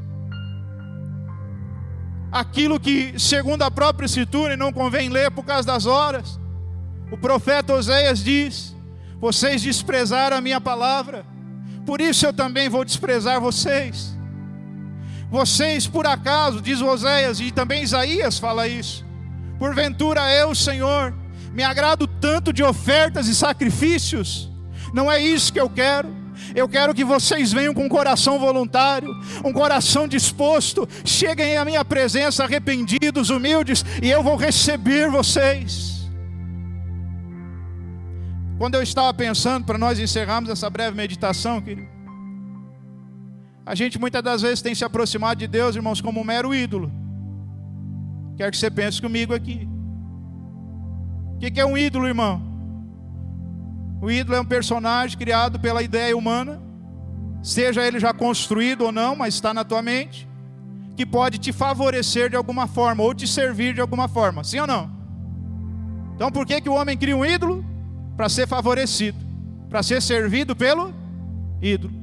aquilo 2.32 2.80
que, 2.80 3.14
segundo 3.18 3.64
a 3.64 3.72
própria 3.72 4.06
Escritura, 4.06 4.58
não 4.58 4.74
convém 4.74 5.10
ler 5.10 5.32
por 5.32 5.44
causa 5.44 5.68
das 5.68 5.86
horas, 5.86 6.40
o 7.12 7.18
profeta 7.18 7.74
Oséias 7.74 8.24
diz: 8.24 8.76
Vocês 9.20 9.62
desprezaram 9.62 10.38
a 10.38 10.42
minha 10.42 10.60
palavra, 10.60 11.26
por 11.86 12.02
isso 12.02 12.26
eu 12.26 12.34
também 12.34 12.70
vou 12.70 12.84
desprezar 12.84 13.40
vocês. 13.40 14.16
Vocês, 15.30 15.86
por 15.88 16.08
acaso, 16.08 16.62
diz 16.62 16.82
Oséias, 16.82 17.40
e 17.40 17.52
também 17.52 17.84
Isaías 17.84 18.40
fala 18.40 18.68
isso, 18.68 19.06
porventura 19.60 20.32
eu, 20.34 20.56
Senhor, 20.56 21.14
me 21.52 21.64
agrado 21.64 22.08
tanto 22.08 22.54
de 22.54 22.64
ofertas 22.64 23.28
e 23.28 23.36
sacrifícios, 23.36 24.50
não 24.94 25.12
é 25.12 25.20
isso 25.20 25.52
que 25.52 25.60
eu 25.60 25.70
quero 25.70 26.17
eu 26.56 26.68
quero 26.68 26.94
que 26.94 27.04
vocês 27.04 27.52
venham 27.52 27.74
com 27.74 27.86
um 27.86 27.90
coração 27.90 28.40
voluntário, 28.40 29.10
um 29.44 29.54
coração 29.54 30.08
disposto. 30.08 30.88
Cheguem 31.06 31.58
à 31.58 31.66
minha 31.66 31.84
presença 31.84 32.44
arrependidos, 32.44 33.30
humildes, 33.30 33.84
e 34.02 34.10
eu 34.10 34.24
vou 34.24 34.36
receber 34.36 35.10
vocês. 35.10 36.08
Quando 38.58 38.76
eu 38.76 38.82
estava 38.82 39.14
pensando, 39.14 39.66
para 39.66 39.78
nós 39.78 40.00
encerrarmos 40.00 40.50
essa 40.50 40.70
breve 40.70 40.96
meditação, 40.96 41.62
querido, 41.62 41.88
a 43.66 43.76
gente 43.76 44.00
muitas 44.00 44.24
das 44.24 44.42
vezes 44.42 44.62
tem 44.62 44.74
se 44.74 44.86
aproximado 44.86 45.40
de 45.40 45.48
Deus, 45.48 45.76
irmãos, 45.76 46.00
como 46.00 46.22
um 46.22 46.24
mero 46.24 46.56
ídolo. 46.56 46.92
Quero 48.38 48.52
que 48.52 48.58
você 48.58 48.72
pense 48.72 49.02
comigo 49.02 49.34
aqui. 49.34 49.68
O 51.36 51.40
que 51.40 51.60
é 51.60 51.66
um 51.66 51.78
ídolo, 51.78 52.08
irmão? 52.08 52.47
O 54.02 54.12
ídolo 54.12 54.38
é 54.38 54.42
um 54.42 54.46
personagem 54.46 55.18
criado 55.18 55.60
pela 55.60 55.82
ideia 55.82 56.16
humana, 56.16 56.62
seja 57.42 57.86
ele 57.86 58.00
já 58.00 58.14
construído 58.14 58.84
ou 58.84 58.92
não, 58.92 59.16
mas 59.16 59.34
está 59.34 59.54
na 59.54 59.64
tua 59.64 59.82
mente, 59.82 60.28
que 60.96 61.06
pode 61.06 61.38
te 61.38 61.52
favorecer 61.52 62.30
de 62.30 62.36
alguma 62.36 62.68
forma 62.68 63.04
ou 63.04 63.14
te 63.14 63.28
servir 63.28 63.74
de 63.74 63.82
alguma 63.82 64.08
forma, 64.08 64.44
sim 64.44 64.60
ou 64.60 64.68
não? 64.68 64.92
Então 66.16 66.32
por 66.32 66.46
que, 66.46 66.62
que 66.62 66.70
o 66.70 66.74
homem 66.74 66.98
cria 66.98 67.16
um 67.16 67.26
ídolo? 67.26 67.66
Para 68.16 68.30
ser 68.30 68.48
favorecido, 68.48 69.18
para 69.70 69.84
ser 69.84 70.02
servido 70.02 70.56
pelo 70.56 70.94
ídolo. 71.62 71.94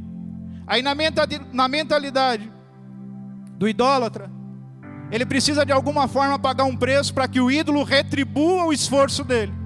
Aí 0.67 0.83
na 0.83 1.69
mentalidade 1.69 2.51
do 3.59 3.69
idólatra, 3.69 4.31
ele 5.11 5.27
precisa 5.27 5.65
de 5.65 5.73
alguma 5.73 6.09
forma 6.09 6.39
pagar 6.39 6.65
um 6.65 6.77
preço 6.77 7.13
para 7.13 7.29
que 7.29 7.41
o 7.41 7.51
ídolo 7.51 7.83
retribua 7.85 8.65
o 8.65 8.73
esforço 8.73 9.23
dele. 9.23 9.64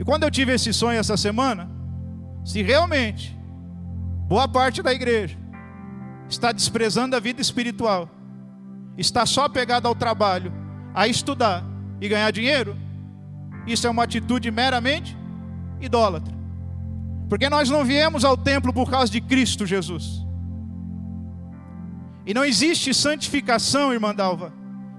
E 0.00 0.04
quando 0.04 0.22
eu 0.22 0.30
tive 0.30 0.54
esse 0.54 0.72
sonho 0.72 0.98
essa 0.98 1.14
semana, 1.14 1.70
se 2.42 2.62
realmente 2.62 3.38
boa 4.26 4.48
parte 4.48 4.82
da 4.82 4.94
igreja 4.94 5.36
está 6.26 6.52
desprezando 6.52 7.14
a 7.14 7.20
vida 7.20 7.42
espiritual, 7.42 8.08
está 8.96 9.26
só 9.26 9.46
pegada 9.46 9.86
ao 9.86 9.94
trabalho, 9.94 10.50
a 10.94 11.06
estudar 11.06 11.62
e 12.00 12.08
ganhar 12.08 12.30
dinheiro, 12.30 12.74
isso 13.66 13.86
é 13.86 13.90
uma 13.90 14.04
atitude 14.04 14.50
meramente 14.50 15.14
idólatra. 15.82 16.32
Porque 17.28 17.50
nós 17.50 17.68
não 17.68 17.84
viemos 17.84 18.24
ao 18.24 18.38
templo 18.38 18.72
por 18.72 18.90
causa 18.90 19.12
de 19.12 19.20
Cristo 19.20 19.66
Jesus. 19.66 20.24
E 22.24 22.32
não 22.32 22.42
existe 22.44 22.94
santificação, 22.94 23.92
irmã 23.92 24.14
Dalva, 24.14 24.50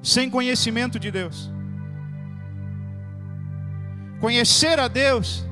sem 0.04 0.30
conhecimento 0.30 1.00
de 1.00 1.10
Deus. 1.10 1.52
Conhecer 4.22 4.80
a 4.80 4.88
Deus 4.88 5.44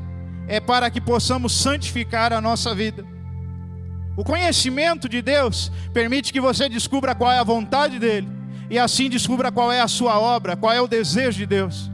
é 0.47 0.59
para 0.59 0.89
que 0.91 1.01
possamos 1.01 1.53
santificar 1.53 2.31
a 2.31 2.39
nossa 2.39 2.73
vida. 2.75 3.03
O 4.15 4.23
conhecimento 4.23 5.09
de 5.09 5.21
Deus 5.21 5.71
permite 5.91 6.31
que 6.31 6.39
você 6.39 6.69
descubra 6.69 7.15
qual 7.15 7.31
é 7.31 7.39
a 7.39 7.43
vontade 7.43 7.97
dEle 7.97 8.29
e 8.69 8.77
assim 8.77 9.09
descubra 9.09 9.51
qual 9.51 9.71
é 9.71 9.81
a 9.81 9.87
sua 9.87 10.19
obra, 10.19 10.55
qual 10.55 10.71
é 10.71 10.79
o 10.79 10.87
desejo 10.87 11.39
de 11.39 11.47
Deus. 11.47 11.89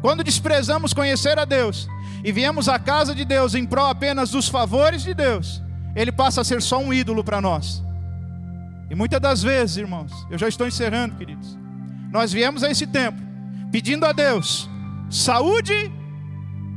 Quando 0.00 0.22
desprezamos 0.22 0.94
conhecer 0.94 1.36
a 1.36 1.44
Deus 1.44 1.88
e 2.24 2.30
viemos 2.30 2.68
à 2.68 2.78
casa 2.78 3.12
de 3.14 3.24
Deus 3.24 3.54
em 3.54 3.66
prol 3.66 3.86
apenas 3.86 4.30
dos 4.30 4.48
favores 4.48 5.02
de 5.02 5.12
Deus, 5.12 5.60
Ele 5.96 6.12
passa 6.12 6.42
a 6.42 6.44
ser 6.44 6.62
só 6.62 6.78
um 6.78 6.92
ídolo 6.92 7.24
para 7.24 7.40
nós. 7.40 7.82
E 8.88 8.94
muitas 8.94 9.20
das 9.20 9.42
vezes, 9.42 9.78
irmãos, 9.78 10.12
eu 10.30 10.38
já 10.38 10.46
estou 10.46 10.66
encerrando, 10.66 11.16
queridos. 11.16 11.58
Nós 12.12 12.32
viemos 12.32 12.62
a 12.62 12.70
esse 12.70 12.86
tempo 12.86 13.20
pedindo 13.72 14.04
a 14.06 14.12
Deus 14.12 14.68
saúde 15.08 15.90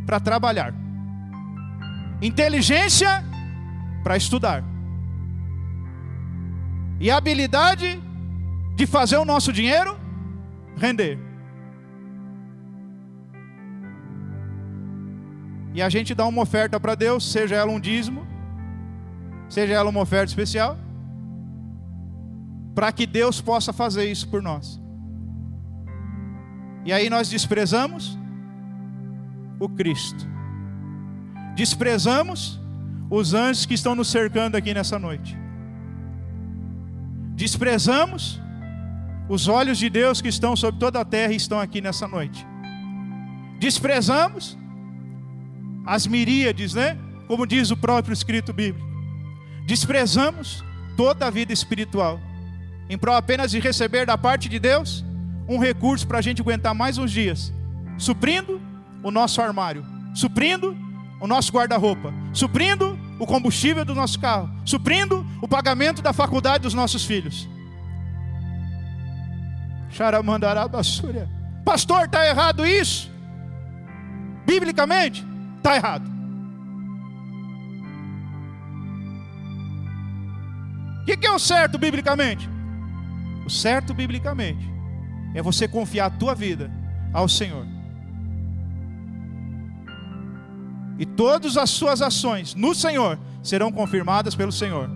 para 0.05 0.19
trabalhar, 0.19 0.73
inteligência 2.21 3.23
para 4.03 4.17
estudar, 4.17 4.63
e 6.99 7.09
habilidade 7.09 8.01
de 8.75 8.85
fazer 8.85 9.17
o 9.17 9.25
nosso 9.25 9.51
dinheiro 9.51 9.99
render. 10.77 11.17
E 15.73 15.81
a 15.81 15.89
gente 15.89 16.13
dá 16.13 16.25
uma 16.25 16.41
oferta 16.41 16.79
para 16.79 16.95
Deus, 16.95 17.31
seja 17.31 17.55
ela 17.55 17.71
um 17.71 17.79
dízimo, 17.79 18.27
seja 19.49 19.73
ela 19.73 19.89
uma 19.89 20.01
oferta 20.01 20.25
especial, 20.25 20.77
para 22.75 22.91
que 22.91 23.05
Deus 23.05 23.41
possa 23.41 23.73
fazer 23.73 24.05
isso 24.05 24.27
por 24.27 24.41
nós. 24.41 24.79
E 26.85 26.93
aí 26.93 27.09
nós 27.09 27.29
desprezamos 27.29 28.17
o 29.59 29.69
Cristo, 29.69 30.27
desprezamos 31.55 32.59
os 33.09 33.33
anjos 33.33 33.65
que 33.65 33.73
estão 33.73 33.95
nos 33.95 34.07
cercando 34.07 34.55
aqui 34.55 34.73
nessa 34.73 34.97
noite, 34.97 35.37
desprezamos 37.35 38.41
os 39.29 39.47
olhos 39.47 39.77
de 39.77 39.89
Deus 39.89 40.21
que 40.21 40.27
estão 40.27 40.55
sobre 40.55 40.79
toda 40.79 40.99
a 40.99 41.05
terra 41.05 41.33
e 41.33 41.37
estão 41.37 41.59
aqui 41.59 41.81
nessa 41.81 42.07
noite, 42.07 42.45
desprezamos 43.59 44.57
as 45.85 46.07
miríades, 46.07 46.73
né? 46.73 46.97
Como 47.27 47.45
diz 47.45 47.71
o 47.71 47.77
próprio 47.77 48.13
escrito 48.13 48.53
bíblico, 48.53 48.87
desprezamos 49.65 50.63
toda 50.95 51.27
a 51.27 51.29
vida 51.29 51.53
espiritual. 51.53 52.19
Em 52.89 52.97
prol 52.97 53.15
apenas 53.15 53.51
de 53.51 53.59
receber 53.59 54.05
da 54.05 54.17
parte 54.17 54.49
de 54.49 54.59
Deus 54.59 55.05
um 55.47 55.57
recurso 55.57 56.07
para 56.07 56.19
a 56.19 56.21
gente 56.21 56.41
aguentar 56.41 56.73
mais 56.73 56.97
uns 56.97 57.11
dias, 57.11 57.53
suprindo 57.97 58.61
o 59.03 59.11
nosso 59.11 59.41
armário, 59.41 59.85
suprindo 60.15 60.75
o 61.19 61.27
nosso 61.27 61.51
guarda-roupa, 61.51 62.13
suprindo 62.33 62.97
o 63.19 63.25
combustível 63.25 63.85
do 63.85 63.93
nosso 63.93 64.19
carro, 64.19 64.49
suprindo 64.65 65.25
o 65.41 65.47
pagamento 65.47 66.01
da 66.01 66.13
faculdade 66.13 66.63
dos 66.63 66.73
nossos 66.73 67.05
filhos. 67.05 67.47
Xaramandarabasúria. 69.89 71.29
Pastor, 71.63 72.05
está 72.05 72.25
errado 72.27 72.65
isso? 72.65 73.11
Biblicamente, 74.45 75.25
está 75.57 75.75
errado. 75.75 76.11
O 81.01 81.05
que, 81.05 81.17
que 81.17 81.27
é 81.27 81.31
o 81.31 81.39
certo 81.39 81.77
biblicamente? 81.77 82.49
O 83.45 83.49
certo 83.49 83.93
biblicamente 83.93 84.65
é 85.35 85.41
você 85.41 85.67
confiar 85.67 86.05
a 86.05 86.09
tua 86.09 86.33
vida 86.33 86.71
ao 87.13 87.27
Senhor. 87.27 87.65
E 90.97 91.05
todas 91.05 91.57
as 91.57 91.69
suas 91.69 92.01
ações 92.01 92.53
no 92.55 92.75
Senhor 92.75 93.17
serão 93.41 93.71
confirmadas 93.71 94.35
pelo 94.35 94.51
Senhor. 94.51 94.89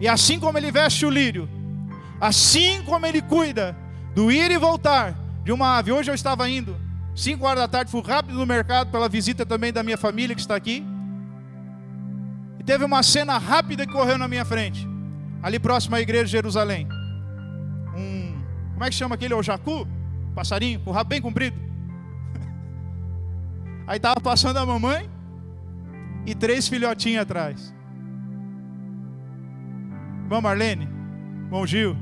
E 0.00 0.08
assim 0.08 0.38
como 0.38 0.58
ele 0.58 0.70
veste 0.70 1.06
o 1.06 1.10
lírio, 1.10 1.48
assim 2.20 2.82
como 2.84 3.06
ele 3.06 3.22
cuida 3.22 3.76
do 4.14 4.30
ir 4.30 4.50
e 4.50 4.58
voltar 4.58 5.14
de 5.44 5.52
uma 5.52 5.78
ave. 5.78 5.92
Hoje 5.92 6.10
eu 6.10 6.14
estava 6.14 6.48
indo, 6.48 6.76
5 7.14 7.44
horas 7.44 7.60
da 7.60 7.68
tarde, 7.68 7.90
fui 7.90 8.02
rápido 8.02 8.34
no 8.34 8.46
mercado 8.46 8.90
pela 8.90 9.08
visita 9.08 9.46
também 9.46 9.72
da 9.72 9.82
minha 9.82 9.96
família 9.96 10.34
que 10.34 10.40
está 10.40 10.54
aqui. 10.54 10.84
E 12.58 12.64
teve 12.64 12.84
uma 12.84 13.02
cena 13.02 13.38
rápida 13.38 13.86
que 13.86 13.92
correu 13.92 14.18
na 14.18 14.28
minha 14.28 14.44
frente, 14.44 14.86
ali 15.42 15.58
próximo 15.58 15.96
à 15.96 16.00
igreja 16.00 16.24
de 16.24 16.32
Jerusalém. 16.32 16.88
Como 18.74 18.84
é 18.84 18.90
que 18.90 18.94
chama 18.94 19.16
aquele? 19.16 19.34
O 19.34 19.42
jacu? 19.42 19.88
Passarinho, 20.36 20.78
com 20.78 20.90
o 20.90 20.92
rabo 20.92 21.10
bem 21.10 21.20
comprido. 21.20 21.67
Aí 23.88 23.96
estava 23.96 24.20
passando 24.20 24.58
a 24.58 24.66
mamãe 24.66 25.08
e 26.26 26.34
três 26.34 26.68
filhotinhos 26.68 27.22
atrás. 27.22 27.74
Irmã 30.24 30.42
Marlene, 30.42 30.86
irmão 31.46 31.66
Gil, 31.66 31.96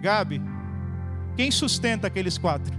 Gabi, 0.00 0.40
quem 1.34 1.50
sustenta 1.50 2.06
aqueles 2.06 2.38
quatro? 2.38 2.72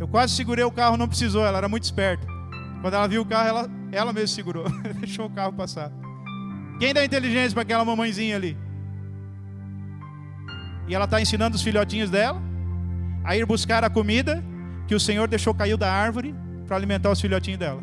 Eu 0.00 0.08
quase 0.08 0.34
segurei 0.34 0.64
o 0.64 0.72
carro, 0.72 0.96
não 0.96 1.06
precisou, 1.06 1.46
ela 1.46 1.58
era 1.58 1.68
muito 1.68 1.84
esperta. 1.84 2.26
Quando 2.82 2.94
ela 2.94 3.06
viu 3.06 3.22
o 3.22 3.26
carro, 3.26 3.48
ela, 3.48 3.70
ela 3.92 4.12
mesma 4.12 4.34
segurou, 4.34 4.64
deixou 4.98 5.26
o 5.26 5.30
carro 5.30 5.52
passar. 5.52 5.92
Quem 6.80 6.92
dá 6.92 7.04
inteligência 7.04 7.52
para 7.52 7.62
aquela 7.62 7.84
mamãezinha 7.84 8.34
ali? 8.34 8.58
E 10.88 10.94
ela 10.94 11.04
está 11.04 11.20
ensinando 11.20 11.54
os 11.54 11.62
filhotinhos 11.62 12.10
dela 12.10 12.49
a 13.24 13.36
ir 13.36 13.44
buscar 13.46 13.84
a 13.84 13.90
comida 13.90 14.42
que 14.86 14.94
o 14.94 15.00
Senhor 15.00 15.28
deixou 15.28 15.54
cair 15.54 15.76
da 15.76 15.92
árvore 15.92 16.34
para 16.66 16.76
alimentar 16.76 17.10
os 17.10 17.20
filhotinhos 17.20 17.58
dela. 17.58 17.82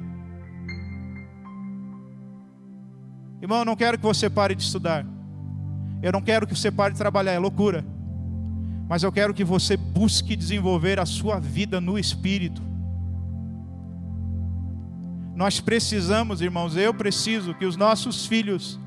Irmão, 3.41 3.60
eu 3.60 3.65
não 3.65 3.76
quero 3.76 3.97
que 3.97 4.04
você 4.04 4.30
pare 4.30 4.56
de 4.56 4.63
estudar. 4.63 5.06
Eu 6.02 6.12
não 6.12 6.21
quero 6.21 6.47
que 6.47 6.56
você 6.56 6.71
pare 6.71 6.93
de 6.93 6.97
trabalhar, 6.97 7.34
é 7.34 7.39
loucura. 7.39 7.86
Mas 8.89 9.04
eu 9.04 9.12
quero 9.12 9.34
que 9.34 9.43
você 9.43 9.76
busque 9.76 10.36
desenvolver 10.36 11.00
a 11.00 11.06
sua 11.06 11.39
vida 11.39 11.80
no 11.80 12.00
espírito. 12.00 12.62
Nós 15.36 15.60
precisamos, 15.60 16.41
irmãos, 16.41 16.76
eu 16.76 16.93
preciso 16.93 17.54
que 17.54 17.65
os 17.65 17.76
nossos 17.76 18.26
filhos 18.26 18.80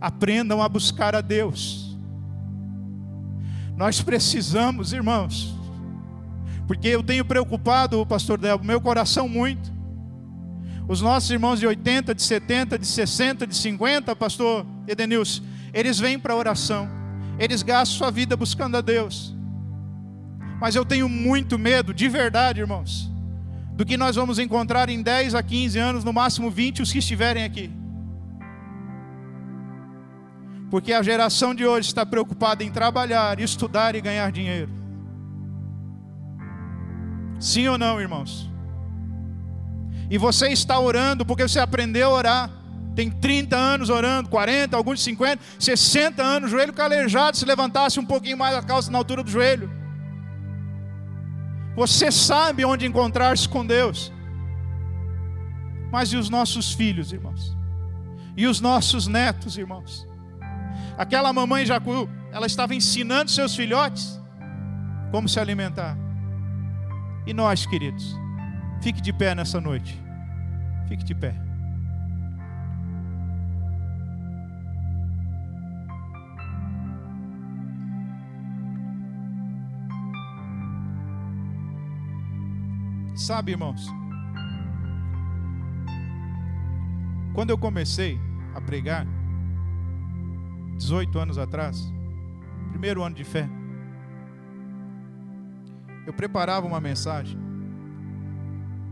aprendam 0.00 0.60
a 0.60 0.68
buscar 0.68 1.14
a 1.14 1.20
Deus. 1.20 1.96
Nós 3.76 4.02
precisamos, 4.02 4.92
irmãos, 4.92 5.61
porque 6.66 6.88
eu 6.88 7.02
tenho 7.02 7.24
preocupado, 7.24 8.04
pastor 8.06 8.38
Delbo, 8.38 8.64
meu 8.64 8.80
coração 8.80 9.28
muito. 9.28 9.72
Os 10.88 11.00
nossos 11.00 11.30
irmãos 11.30 11.60
de 11.60 11.66
80, 11.66 12.14
de 12.14 12.22
70, 12.22 12.78
de 12.78 12.86
60, 12.86 13.46
de 13.46 13.56
50, 13.56 14.14
pastor 14.16 14.66
Edenilson, 14.86 15.42
eles 15.72 15.98
vêm 15.98 16.18
para 16.18 16.34
a 16.34 16.36
oração, 16.36 16.88
eles 17.38 17.62
gastam 17.62 17.98
sua 17.98 18.10
vida 18.10 18.36
buscando 18.36 18.76
a 18.76 18.80
Deus. 18.80 19.34
Mas 20.60 20.74
eu 20.74 20.84
tenho 20.84 21.08
muito 21.08 21.58
medo, 21.58 21.92
de 21.94 22.08
verdade, 22.08 22.60
irmãos, 22.60 23.10
do 23.74 23.84
que 23.84 23.96
nós 23.96 24.16
vamos 24.16 24.38
encontrar 24.38 24.88
em 24.88 25.02
10 25.02 25.34
a 25.34 25.42
15 25.42 25.78
anos, 25.78 26.04
no 26.04 26.12
máximo 26.12 26.50
20, 26.50 26.82
os 26.82 26.92
que 26.92 26.98
estiverem 26.98 27.44
aqui. 27.44 27.70
Porque 30.70 30.92
a 30.92 31.02
geração 31.02 31.54
de 31.54 31.66
hoje 31.66 31.88
está 31.88 32.06
preocupada 32.06 32.64
em 32.64 32.70
trabalhar, 32.70 33.38
estudar 33.40 33.94
e 33.94 34.00
ganhar 34.00 34.30
dinheiro. 34.32 34.81
Sim 37.42 37.66
ou 37.66 37.76
não, 37.76 38.00
irmãos? 38.00 38.48
E 40.08 40.16
você 40.16 40.46
está 40.50 40.78
orando 40.78 41.26
porque 41.26 41.42
você 41.42 41.58
aprendeu 41.58 42.10
a 42.10 42.14
orar. 42.14 42.50
Tem 42.94 43.10
30 43.10 43.56
anos 43.56 43.90
orando, 43.90 44.28
40, 44.28 44.76
alguns 44.76 45.02
50, 45.02 45.42
60 45.58 46.22
anos, 46.22 46.52
joelho 46.52 46.72
calejado, 46.72 47.36
se 47.36 47.44
levantasse 47.44 47.98
um 47.98 48.06
pouquinho 48.06 48.38
mais 48.38 48.54
a 48.54 48.62
calça 48.62 48.92
na 48.92 48.98
altura 48.98 49.24
do 49.24 49.30
joelho. 49.30 49.68
Você 51.74 52.12
sabe 52.12 52.64
onde 52.64 52.86
encontrar-se 52.86 53.48
com 53.48 53.66
Deus. 53.66 54.12
Mas 55.90 56.12
e 56.12 56.16
os 56.16 56.30
nossos 56.30 56.72
filhos, 56.72 57.12
irmãos? 57.12 57.56
E 58.36 58.46
os 58.46 58.60
nossos 58.60 59.08
netos, 59.08 59.58
irmãos? 59.58 60.06
Aquela 60.96 61.32
mamãe 61.32 61.66
Jacu, 61.66 62.08
ela 62.30 62.46
estava 62.46 62.72
ensinando 62.72 63.32
seus 63.32 63.56
filhotes 63.56 64.20
como 65.10 65.28
se 65.28 65.40
alimentar. 65.40 66.01
E 67.26 67.32
nós, 67.32 67.64
queridos, 67.66 68.18
fique 68.80 69.00
de 69.00 69.12
pé 69.12 69.34
nessa 69.34 69.60
noite. 69.60 70.00
Fique 70.88 71.04
de 71.04 71.14
pé. 71.14 71.34
Sabe, 83.14 83.52
irmãos, 83.52 83.86
quando 87.32 87.50
eu 87.50 87.56
comecei 87.58 88.18
a 88.52 88.60
pregar, 88.60 89.06
18 90.76 91.18
anos 91.20 91.38
atrás, 91.38 91.92
primeiro 92.70 93.00
ano 93.04 93.14
de 93.14 93.22
fé, 93.22 93.48
eu 96.06 96.12
preparava 96.12 96.66
uma 96.66 96.80
mensagem 96.80 97.38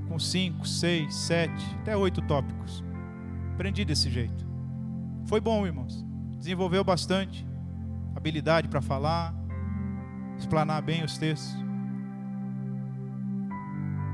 com 0.09 0.19
cinco, 0.19 0.67
seis, 0.67 1.15
sete, 1.15 1.65
até 1.81 1.97
oito 1.97 2.21
tópicos. 2.23 2.85
Aprendi 3.55 3.85
desse 3.85 4.11
jeito. 4.11 4.47
Foi 5.27 5.41
bom, 5.41 5.67
irmãos. 5.67 6.05
Desenvolveu 6.37 6.83
bastante 6.83 7.47
habilidade 8.17 8.69
para 8.69 8.81
falar, 8.81 9.35
explanar 10.39 10.83
bem 10.83 11.05
os 11.05 11.17
textos. 11.17 11.57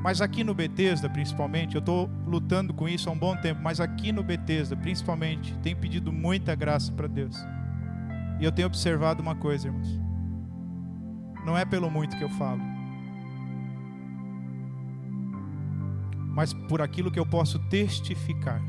Mas 0.03 0.21
aqui 0.21 0.45
no 0.45 0.55
Betesda, 0.55 1.09
principalmente, 1.09 1.75
eu 1.75 1.81
estou 1.81 2.09
lutando 2.27 2.73
com 2.73 2.89
isso 2.89 3.09
há 3.09 3.13
um 3.13 3.19
bom 3.19 3.35
tempo, 3.37 3.61
mas 3.63 3.81
aqui 3.81 4.13
no 4.13 4.23
Betesda, 4.23 4.77
principalmente, 4.77 5.57
tenho 5.59 5.77
pedido 5.77 6.13
muita 6.13 6.55
graça 6.55 6.93
para 6.93 7.09
Deus. 7.09 7.37
E 8.39 8.45
eu 8.45 8.53
tenho 8.53 8.69
observado 8.69 9.23
uma 9.23 9.35
coisa, 9.35 9.67
irmãos. 9.67 10.01
Não 11.45 11.57
é 11.57 11.65
pelo 11.65 11.91
muito 11.91 12.17
que 12.17 12.23
eu 12.23 12.29
falo, 12.31 12.61
mas 16.37 16.53
por 16.53 16.83
aquilo 16.83 17.11
que 17.11 17.19
eu 17.19 17.25
posso 17.25 17.59
testificar. 17.59 18.61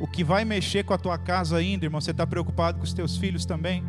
O 0.00 0.08
que 0.08 0.24
vai 0.24 0.44
mexer 0.44 0.84
com 0.84 0.92
a 0.92 0.98
tua 0.98 1.16
casa 1.16 1.58
ainda, 1.58 1.86
irmão, 1.86 2.00
você 2.00 2.10
está 2.10 2.26
preocupado 2.26 2.78
com 2.78 2.82
os 2.82 2.92
teus 2.92 3.16
filhos 3.16 3.46
também? 3.46 3.84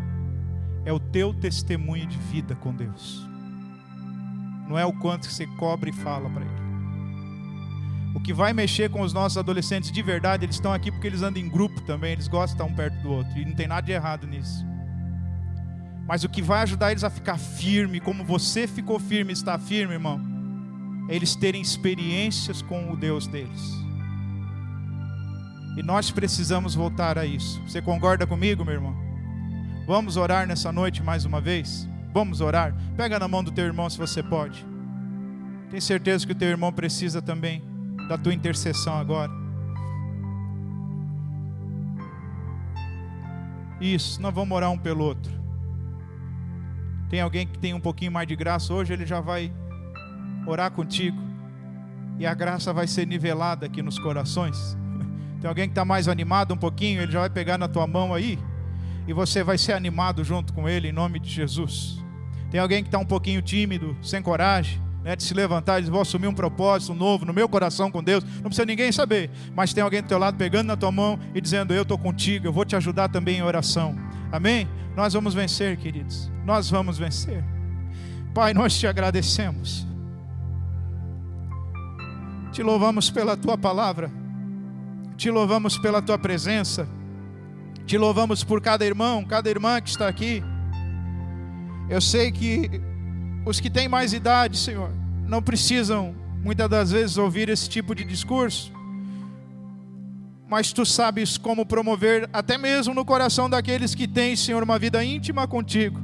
É 0.86 0.94
o 0.94 1.00
teu 1.00 1.34
testemunho 1.34 2.06
de 2.06 2.20
vida 2.20 2.54
com 2.54 2.72
Deus. 2.72 3.28
Não 4.70 4.78
é 4.78 4.86
o 4.86 4.94
quanto 4.94 5.26
você 5.26 5.48
cobre 5.58 5.90
e 5.90 5.94
fala 5.94 6.30
para 6.30 6.46
ele. 6.46 6.62
O 8.14 8.22
que 8.22 8.32
vai 8.32 8.54
mexer 8.54 8.92
com 8.92 9.02
os 9.02 9.12
nossos 9.12 9.40
adolescentes 9.40 9.92
de 9.92 10.04
verdade, 10.04 10.46
eles 10.46 10.58
estão 10.58 10.72
aqui 10.72 10.92
porque 10.92 11.08
eles 11.08 11.24
andam 11.24 11.42
em 11.42 11.50
grupo 11.50 11.82
também, 11.82 12.12
eles 12.12 12.28
gostam 12.28 12.58
de 12.58 12.62
estar 12.62 12.74
um 12.74 12.76
perto 12.76 13.02
do 13.02 13.12
outro, 13.12 13.40
e 13.40 13.46
não 13.46 13.56
tem 13.56 13.68
nada 13.68 13.82
de 13.82 13.92
errado 13.92 14.28
nisso. 14.28 14.64
Mas 16.06 16.24
o 16.24 16.30
que 16.30 16.44
vai 16.44 16.62
ajudar 16.62 16.92
eles 16.92 17.04
a 17.04 17.10
ficar 17.10 17.40
firme, 17.40 18.00
como 18.00 18.24
você 18.24 18.68
ficou 18.68 19.00
firme 19.00 19.34
está 19.34 19.58
firme, 19.58 19.94
irmão, 19.94 20.31
eles 21.12 21.36
terem 21.36 21.62
experiências 21.62 22.62
com 22.62 22.90
o 22.92 22.96
Deus 22.96 23.28
deles. 23.28 23.82
E 25.78 25.84
nós 25.84 26.10
precisamos 26.10 26.74
voltar 26.74 27.18
a 27.18 27.26
isso. 27.26 27.62
Você 27.68 27.82
concorda 27.82 28.26
comigo, 28.26 28.64
meu 28.64 28.76
irmão? 28.76 28.96
Vamos 29.86 30.16
orar 30.16 30.48
nessa 30.48 30.72
noite 30.72 31.04
mais 31.04 31.26
uma 31.26 31.42
vez? 31.42 31.86
Vamos 32.14 32.40
orar? 32.40 32.74
Pega 32.96 33.20
na 33.20 33.28
mão 33.28 33.44
do 33.44 33.52
teu 33.52 33.66
irmão 33.66 33.90
se 33.90 33.98
você 33.98 34.24
pode. 34.24 34.66
Tenho 35.70 35.82
certeza 35.82 36.26
que 36.26 36.32
o 36.32 36.36
teu 36.36 36.48
irmão 36.48 36.72
precisa 36.72 37.22
também 37.22 37.62
da 38.08 38.18
tua 38.18 38.34
intercessão 38.34 38.98
agora. 38.98 39.32
Isso, 43.82 44.22
nós 44.22 44.34
vamos 44.34 44.56
orar 44.56 44.72
um 44.72 44.78
pelo 44.78 45.04
outro. 45.04 45.32
Tem 47.10 47.20
alguém 47.20 47.46
que 47.46 47.60
tem 47.60 47.74
um 47.74 47.82
pouquinho 47.82 48.14
mais 48.14 48.28
de 48.28 48.36
graça 48.36 48.74
hoje, 48.74 48.94
ele 48.94 49.06
já 49.06 49.20
vai 49.20 49.52
orar 50.46 50.72
contigo. 50.72 51.18
E 52.20 52.26
a 52.26 52.34
graça 52.34 52.72
vai 52.72 52.88
ser 52.88 53.08
nivelada 53.08 53.66
aqui 53.66 53.82
nos 53.82 53.98
corações. 53.98 54.78
Tem 55.42 55.48
alguém 55.48 55.66
que 55.66 55.72
está 55.72 55.84
mais 55.84 56.08
animado 56.08 56.54
um 56.54 56.58
pouquinho, 56.58 57.02
ele 57.02 57.12
já 57.12 57.22
vai 57.22 57.30
pegar 57.30 57.58
na 57.58 57.68
tua 57.68 57.88
mão 57.88 58.14
aí. 58.14 58.38
E 59.08 59.14
você 59.14 59.44
vai 59.44 59.58
ser 59.58 59.74
animado 59.74 60.24
junto 60.24 60.54
com 60.54 60.70
ele 60.70 60.90
em 60.90 60.92
nome 60.92 61.20
de 61.20 61.30
Jesus. 61.30 61.98
Tem 62.52 62.60
alguém 62.60 62.84
que 62.84 62.90
está 62.90 63.00
um 63.00 63.06
pouquinho 63.06 63.42
tímido, 63.42 63.98
sem 64.02 64.22
coragem, 64.22 64.82
né, 65.04 65.16
de 65.16 65.24
se 65.24 65.34
levantar 65.34 65.80
e 65.80 65.82
dizer, 65.82 65.92
vou 65.92 66.02
assumir 66.02 66.28
um 66.28 66.34
propósito 66.34 66.94
novo 66.94 67.26
no 67.26 67.34
meu 67.34 67.50
coração 67.50 67.90
com 67.90 68.04
Deus. 68.04 68.24
Não 68.36 68.44
precisa 68.44 68.66
ninguém 68.66 68.92
saber, 68.92 69.30
mas 69.56 69.74
tem 69.74 69.84
alguém 69.84 70.02
do 70.02 70.08
teu 70.08 70.20
lado 70.20 70.38
pegando 70.38 70.68
na 70.68 70.78
tua 70.78 70.92
mão 70.92 71.20
e 71.34 71.42
dizendo, 71.42 71.74
eu 71.74 71.82
estou 71.82 71.98
contigo, 71.98 72.46
eu 72.46 72.54
vou 72.54 72.66
te 72.66 72.76
ajudar 72.76 73.10
também 73.10 73.38
em 73.38 73.42
oração. 73.42 73.96
Amém? 74.32 74.68
Nós 74.96 75.14
vamos 75.14 75.34
vencer, 75.34 75.78
queridos. 75.78 76.32
Nós 76.46 76.70
vamos 76.70 76.98
vencer. 76.98 77.44
Pai, 78.34 78.54
nós 78.54 78.78
te 78.78 78.86
agradecemos. 78.86 79.88
Te 82.52 82.62
louvamos 82.62 83.10
pela 83.10 83.38
tua 83.38 83.58
palavra, 83.58 84.12
te 85.16 85.32
louvamos 85.32 85.78
pela 85.78 86.02
tua 86.02 86.18
presença, 86.18 86.86
te 87.86 87.98
louvamos 87.98 88.44
por 88.44 88.60
cada 88.60 88.86
irmão, 88.86 89.24
cada 89.24 89.50
irmã 89.50 89.80
que 89.80 89.90
está 89.90 90.06
aqui. 90.10 90.44
Eu 91.90 92.02
sei 92.02 92.30
que 92.30 92.70
os 93.46 93.62
que 93.62 93.70
têm 93.70 93.88
mais 93.88 94.12
idade, 94.12 94.58
Senhor, 94.58 94.92
não 95.26 95.42
precisam 95.42 96.14
muitas 96.44 96.70
das 96.70 96.92
vezes 96.92 97.18
ouvir 97.18 97.48
esse 97.48 97.70
tipo 97.70 97.96
de 97.96 98.04
discurso, 98.04 98.74
mas 100.50 100.74
tu 100.74 100.86
sabes 100.86 101.38
como 101.38 101.66
promover, 101.66 102.30
até 102.34 102.58
mesmo 102.58 102.94
no 102.94 103.06
coração 103.06 103.50
daqueles 103.50 103.96
que 103.96 104.10
têm, 104.10 104.36
Senhor, 104.36 104.62
uma 104.62 104.78
vida 104.78 105.02
íntima 105.02 105.48
contigo, 105.48 106.02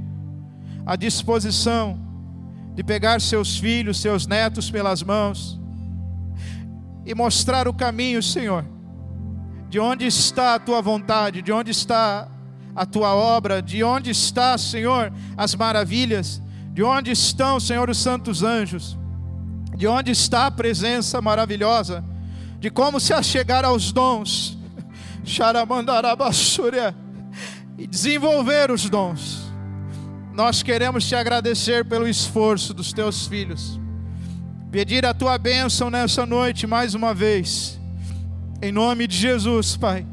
a 0.85 0.95
disposição 0.95 1.99
de 2.73 2.83
pegar 2.85 3.19
seus 3.19 3.57
filhos, 3.57 3.99
seus 3.99 4.25
netos 4.25 4.71
pelas 4.71 5.03
mãos 5.03 5.59
e 7.07 7.15
mostrar 7.15 7.69
o 7.69 7.73
caminho, 7.73 8.21
Senhor, 8.21 8.65
de 9.69 9.79
onde 9.79 10.05
está 10.05 10.55
a 10.55 10.59
tua 10.59 10.81
vontade, 10.81 11.41
de 11.41 11.53
onde 11.53 11.71
está 11.71 12.27
a 12.75 12.85
tua 12.85 13.15
obra, 13.15 13.61
de 13.61 13.81
onde 13.81 14.09
está, 14.11 14.57
Senhor, 14.57 15.13
as 15.37 15.55
maravilhas, 15.55 16.41
de 16.73 16.83
onde 16.83 17.09
estão, 17.09 17.61
Senhor, 17.61 17.89
os 17.89 17.97
santos 17.97 18.43
anjos, 18.43 18.97
de 19.73 19.87
onde 19.87 20.11
está 20.11 20.47
a 20.47 20.51
presença 20.51 21.21
maravilhosa, 21.21 22.03
de 22.59 22.69
como 22.69 22.99
se 22.99 23.13
achegar 23.13 23.63
aos 23.63 23.93
dons, 23.93 24.57
e 27.77 27.87
desenvolver 27.87 28.69
os 28.69 28.89
dons. 28.89 29.49
Nós 30.33 30.61
queremos 30.61 31.07
te 31.07 31.15
agradecer 31.15 31.85
pelo 31.85 32.05
esforço 32.05 32.73
dos 32.73 32.91
teus 32.91 33.27
filhos 33.27 33.79
pedir 34.71 35.05
a 35.05 35.13
tua 35.13 35.37
bênção 35.37 35.89
nessa 35.89 36.25
noite 36.25 36.67
mais 36.67 36.93
uma 36.93 37.13
vez. 37.13 37.79
Em 38.61 38.71
nome 38.71 39.07
de 39.07 39.15
Jesus, 39.15 39.77
Pai. 39.77 40.05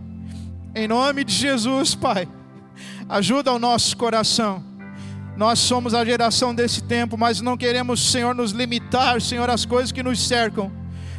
Em 0.75 0.87
nome 0.87 1.25
de 1.25 1.33
Jesus, 1.33 1.95
Pai. 1.95 2.29
Ajuda 3.09 3.53
o 3.53 3.59
nosso 3.59 3.97
coração. 3.97 4.63
Nós 5.37 5.59
somos 5.59 5.93
a 5.95 6.05
geração 6.05 6.55
desse 6.55 6.83
tempo, 6.83 7.19
mas 7.19 7.41
não 7.41 7.57
queremos, 7.57 8.13
Senhor, 8.13 8.35
nos 8.35 8.53
limitar, 8.53 9.21
Senhor, 9.21 9.51
às 9.51 9.65
coisas 9.65 9.91
que 9.91 10.03
nos 10.03 10.21
cercam. 10.21 10.71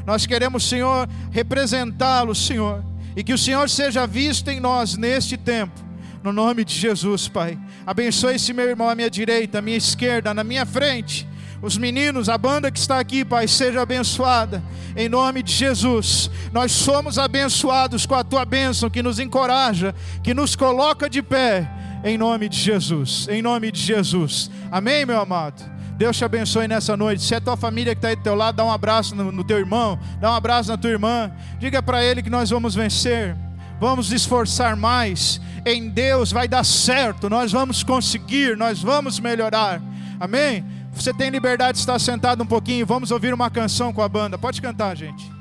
Nós 0.06 0.26
queremos, 0.26 0.64
Senhor, 0.64 1.10
representá-lo, 1.32 2.34
Senhor. 2.34 2.84
E 3.16 3.24
que 3.24 3.34
o 3.34 3.38
Senhor 3.38 3.70
seja 3.70 4.08
visto 4.08 4.50
em 4.50 4.60
nós 4.60 4.96
neste 4.96 5.36
tempo. 5.36 5.84
No 6.24 6.32
nome 6.32 6.64
de 6.64 6.74
Jesus, 6.74 7.28
Pai. 7.28 7.60
Abençoe 7.86 8.36
esse 8.36 8.54
meu 8.54 8.70
irmão 8.70 8.90
à 8.90 8.96
minha 8.96 9.10
direita, 9.10 9.60
à 9.60 9.62
minha 9.62 9.78
esquerda, 9.78 10.34
na 10.34 10.44
minha 10.44 10.66
frente 10.66 11.28
os 11.66 11.80
meninos, 11.80 12.30
a 12.30 12.38
banda 12.38 12.70
que 12.70 12.78
está 12.78 13.00
aqui, 13.00 13.26
Pai, 13.26 13.48
seja 13.48 13.82
abençoada. 13.82 14.64
Em 14.96 15.10
nome 15.10 15.42
de 15.42 15.52
Jesus. 15.52 16.30
Nós 16.54 16.72
somos 16.72 17.18
abençoados 17.18 18.06
com 18.06 18.14
a 18.14 18.24
tua 18.24 18.46
bênção 18.46 18.88
que 18.88 19.02
nos 19.02 19.18
encoraja, 19.18 19.96
que 20.24 20.32
nos 20.32 20.56
coloca 20.56 21.10
de 21.10 21.24
pé. 21.24 21.68
Em 22.04 22.20
nome 22.20 22.50
de 22.50 22.58
Jesus. 22.58 23.28
Em 23.32 23.42
nome 23.42 23.72
de 23.72 23.82
Jesus. 23.82 24.52
Amém, 24.72 25.08
meu 25.08 25.20
amado. 25.20 25.64
Deus 25.98 26.16
te 26.16 26.24
abençoe 26.24 26.68
nessa 26.68 26.96
noite. 26.96 27.24
Se 27.24 27.34
é 27.34 27.40
tua 27.40 27.58
família 27.58 27.96
que 27.96 27.98
está 27.98 28.10
aí 28.10 28.16
do 28.16 28.22
teu 28.22 28.36
lado, 28.36 28.58
dá 28.58 28.64
um 28.64 28.72
abraço 28.72 29.16
no, 29.16 29.32
no 29.32 29.44
teu 29.44 29.58
irmão, 29.58 29.98
dá 30.20 30.30
um 30.30 30.36
abraço 30.36 30.70
na 30.70 30.78
tua 30.78 30.92
irmã. 30.92 31.32
Diga 31.58 31.82
para 31.82 32.06
ele 32.06 32.22
que 32.22 32.30
nós 32.30 32.52
vamos 32.52 32.76
vencer. 32.76 33.36
Vamos 33.80 34.12
esforçar 34.12 34.76
mais. 34.76 35.42
Em 35.66 35.90
Deus 35.90 36.32
vai 36.32 36.48
dar 36.48 36.64
certo. 36.64 37.28
Nós 37.28 37.52
vamos 37.52 37.82
conseguir, 37.82 38.56
nós 38.56 38.84
vamos 38.84 39.20
melhorar. 39.20 39.82
Amém? 40.20 40.64
Você 40.96 41.14
tem 41.14 41.30
liberdade 41.30 41.74
de 41.74 41.80
estar 41.82 42.00
sentado 42.00 42.42
um 42.42 42.48
pouquinho. 42.48 42.86
Vamos 42.86 43.12
ouvir 43.12 43.34
uma 43.34 43.50
canção 43.50 43.92
com 43.92 44.02
a 44.02 44.10
banda. 44.10 44.38
Pode 44.38 44.62
cantar, 44.62 44.96
gente. 44.96 45.35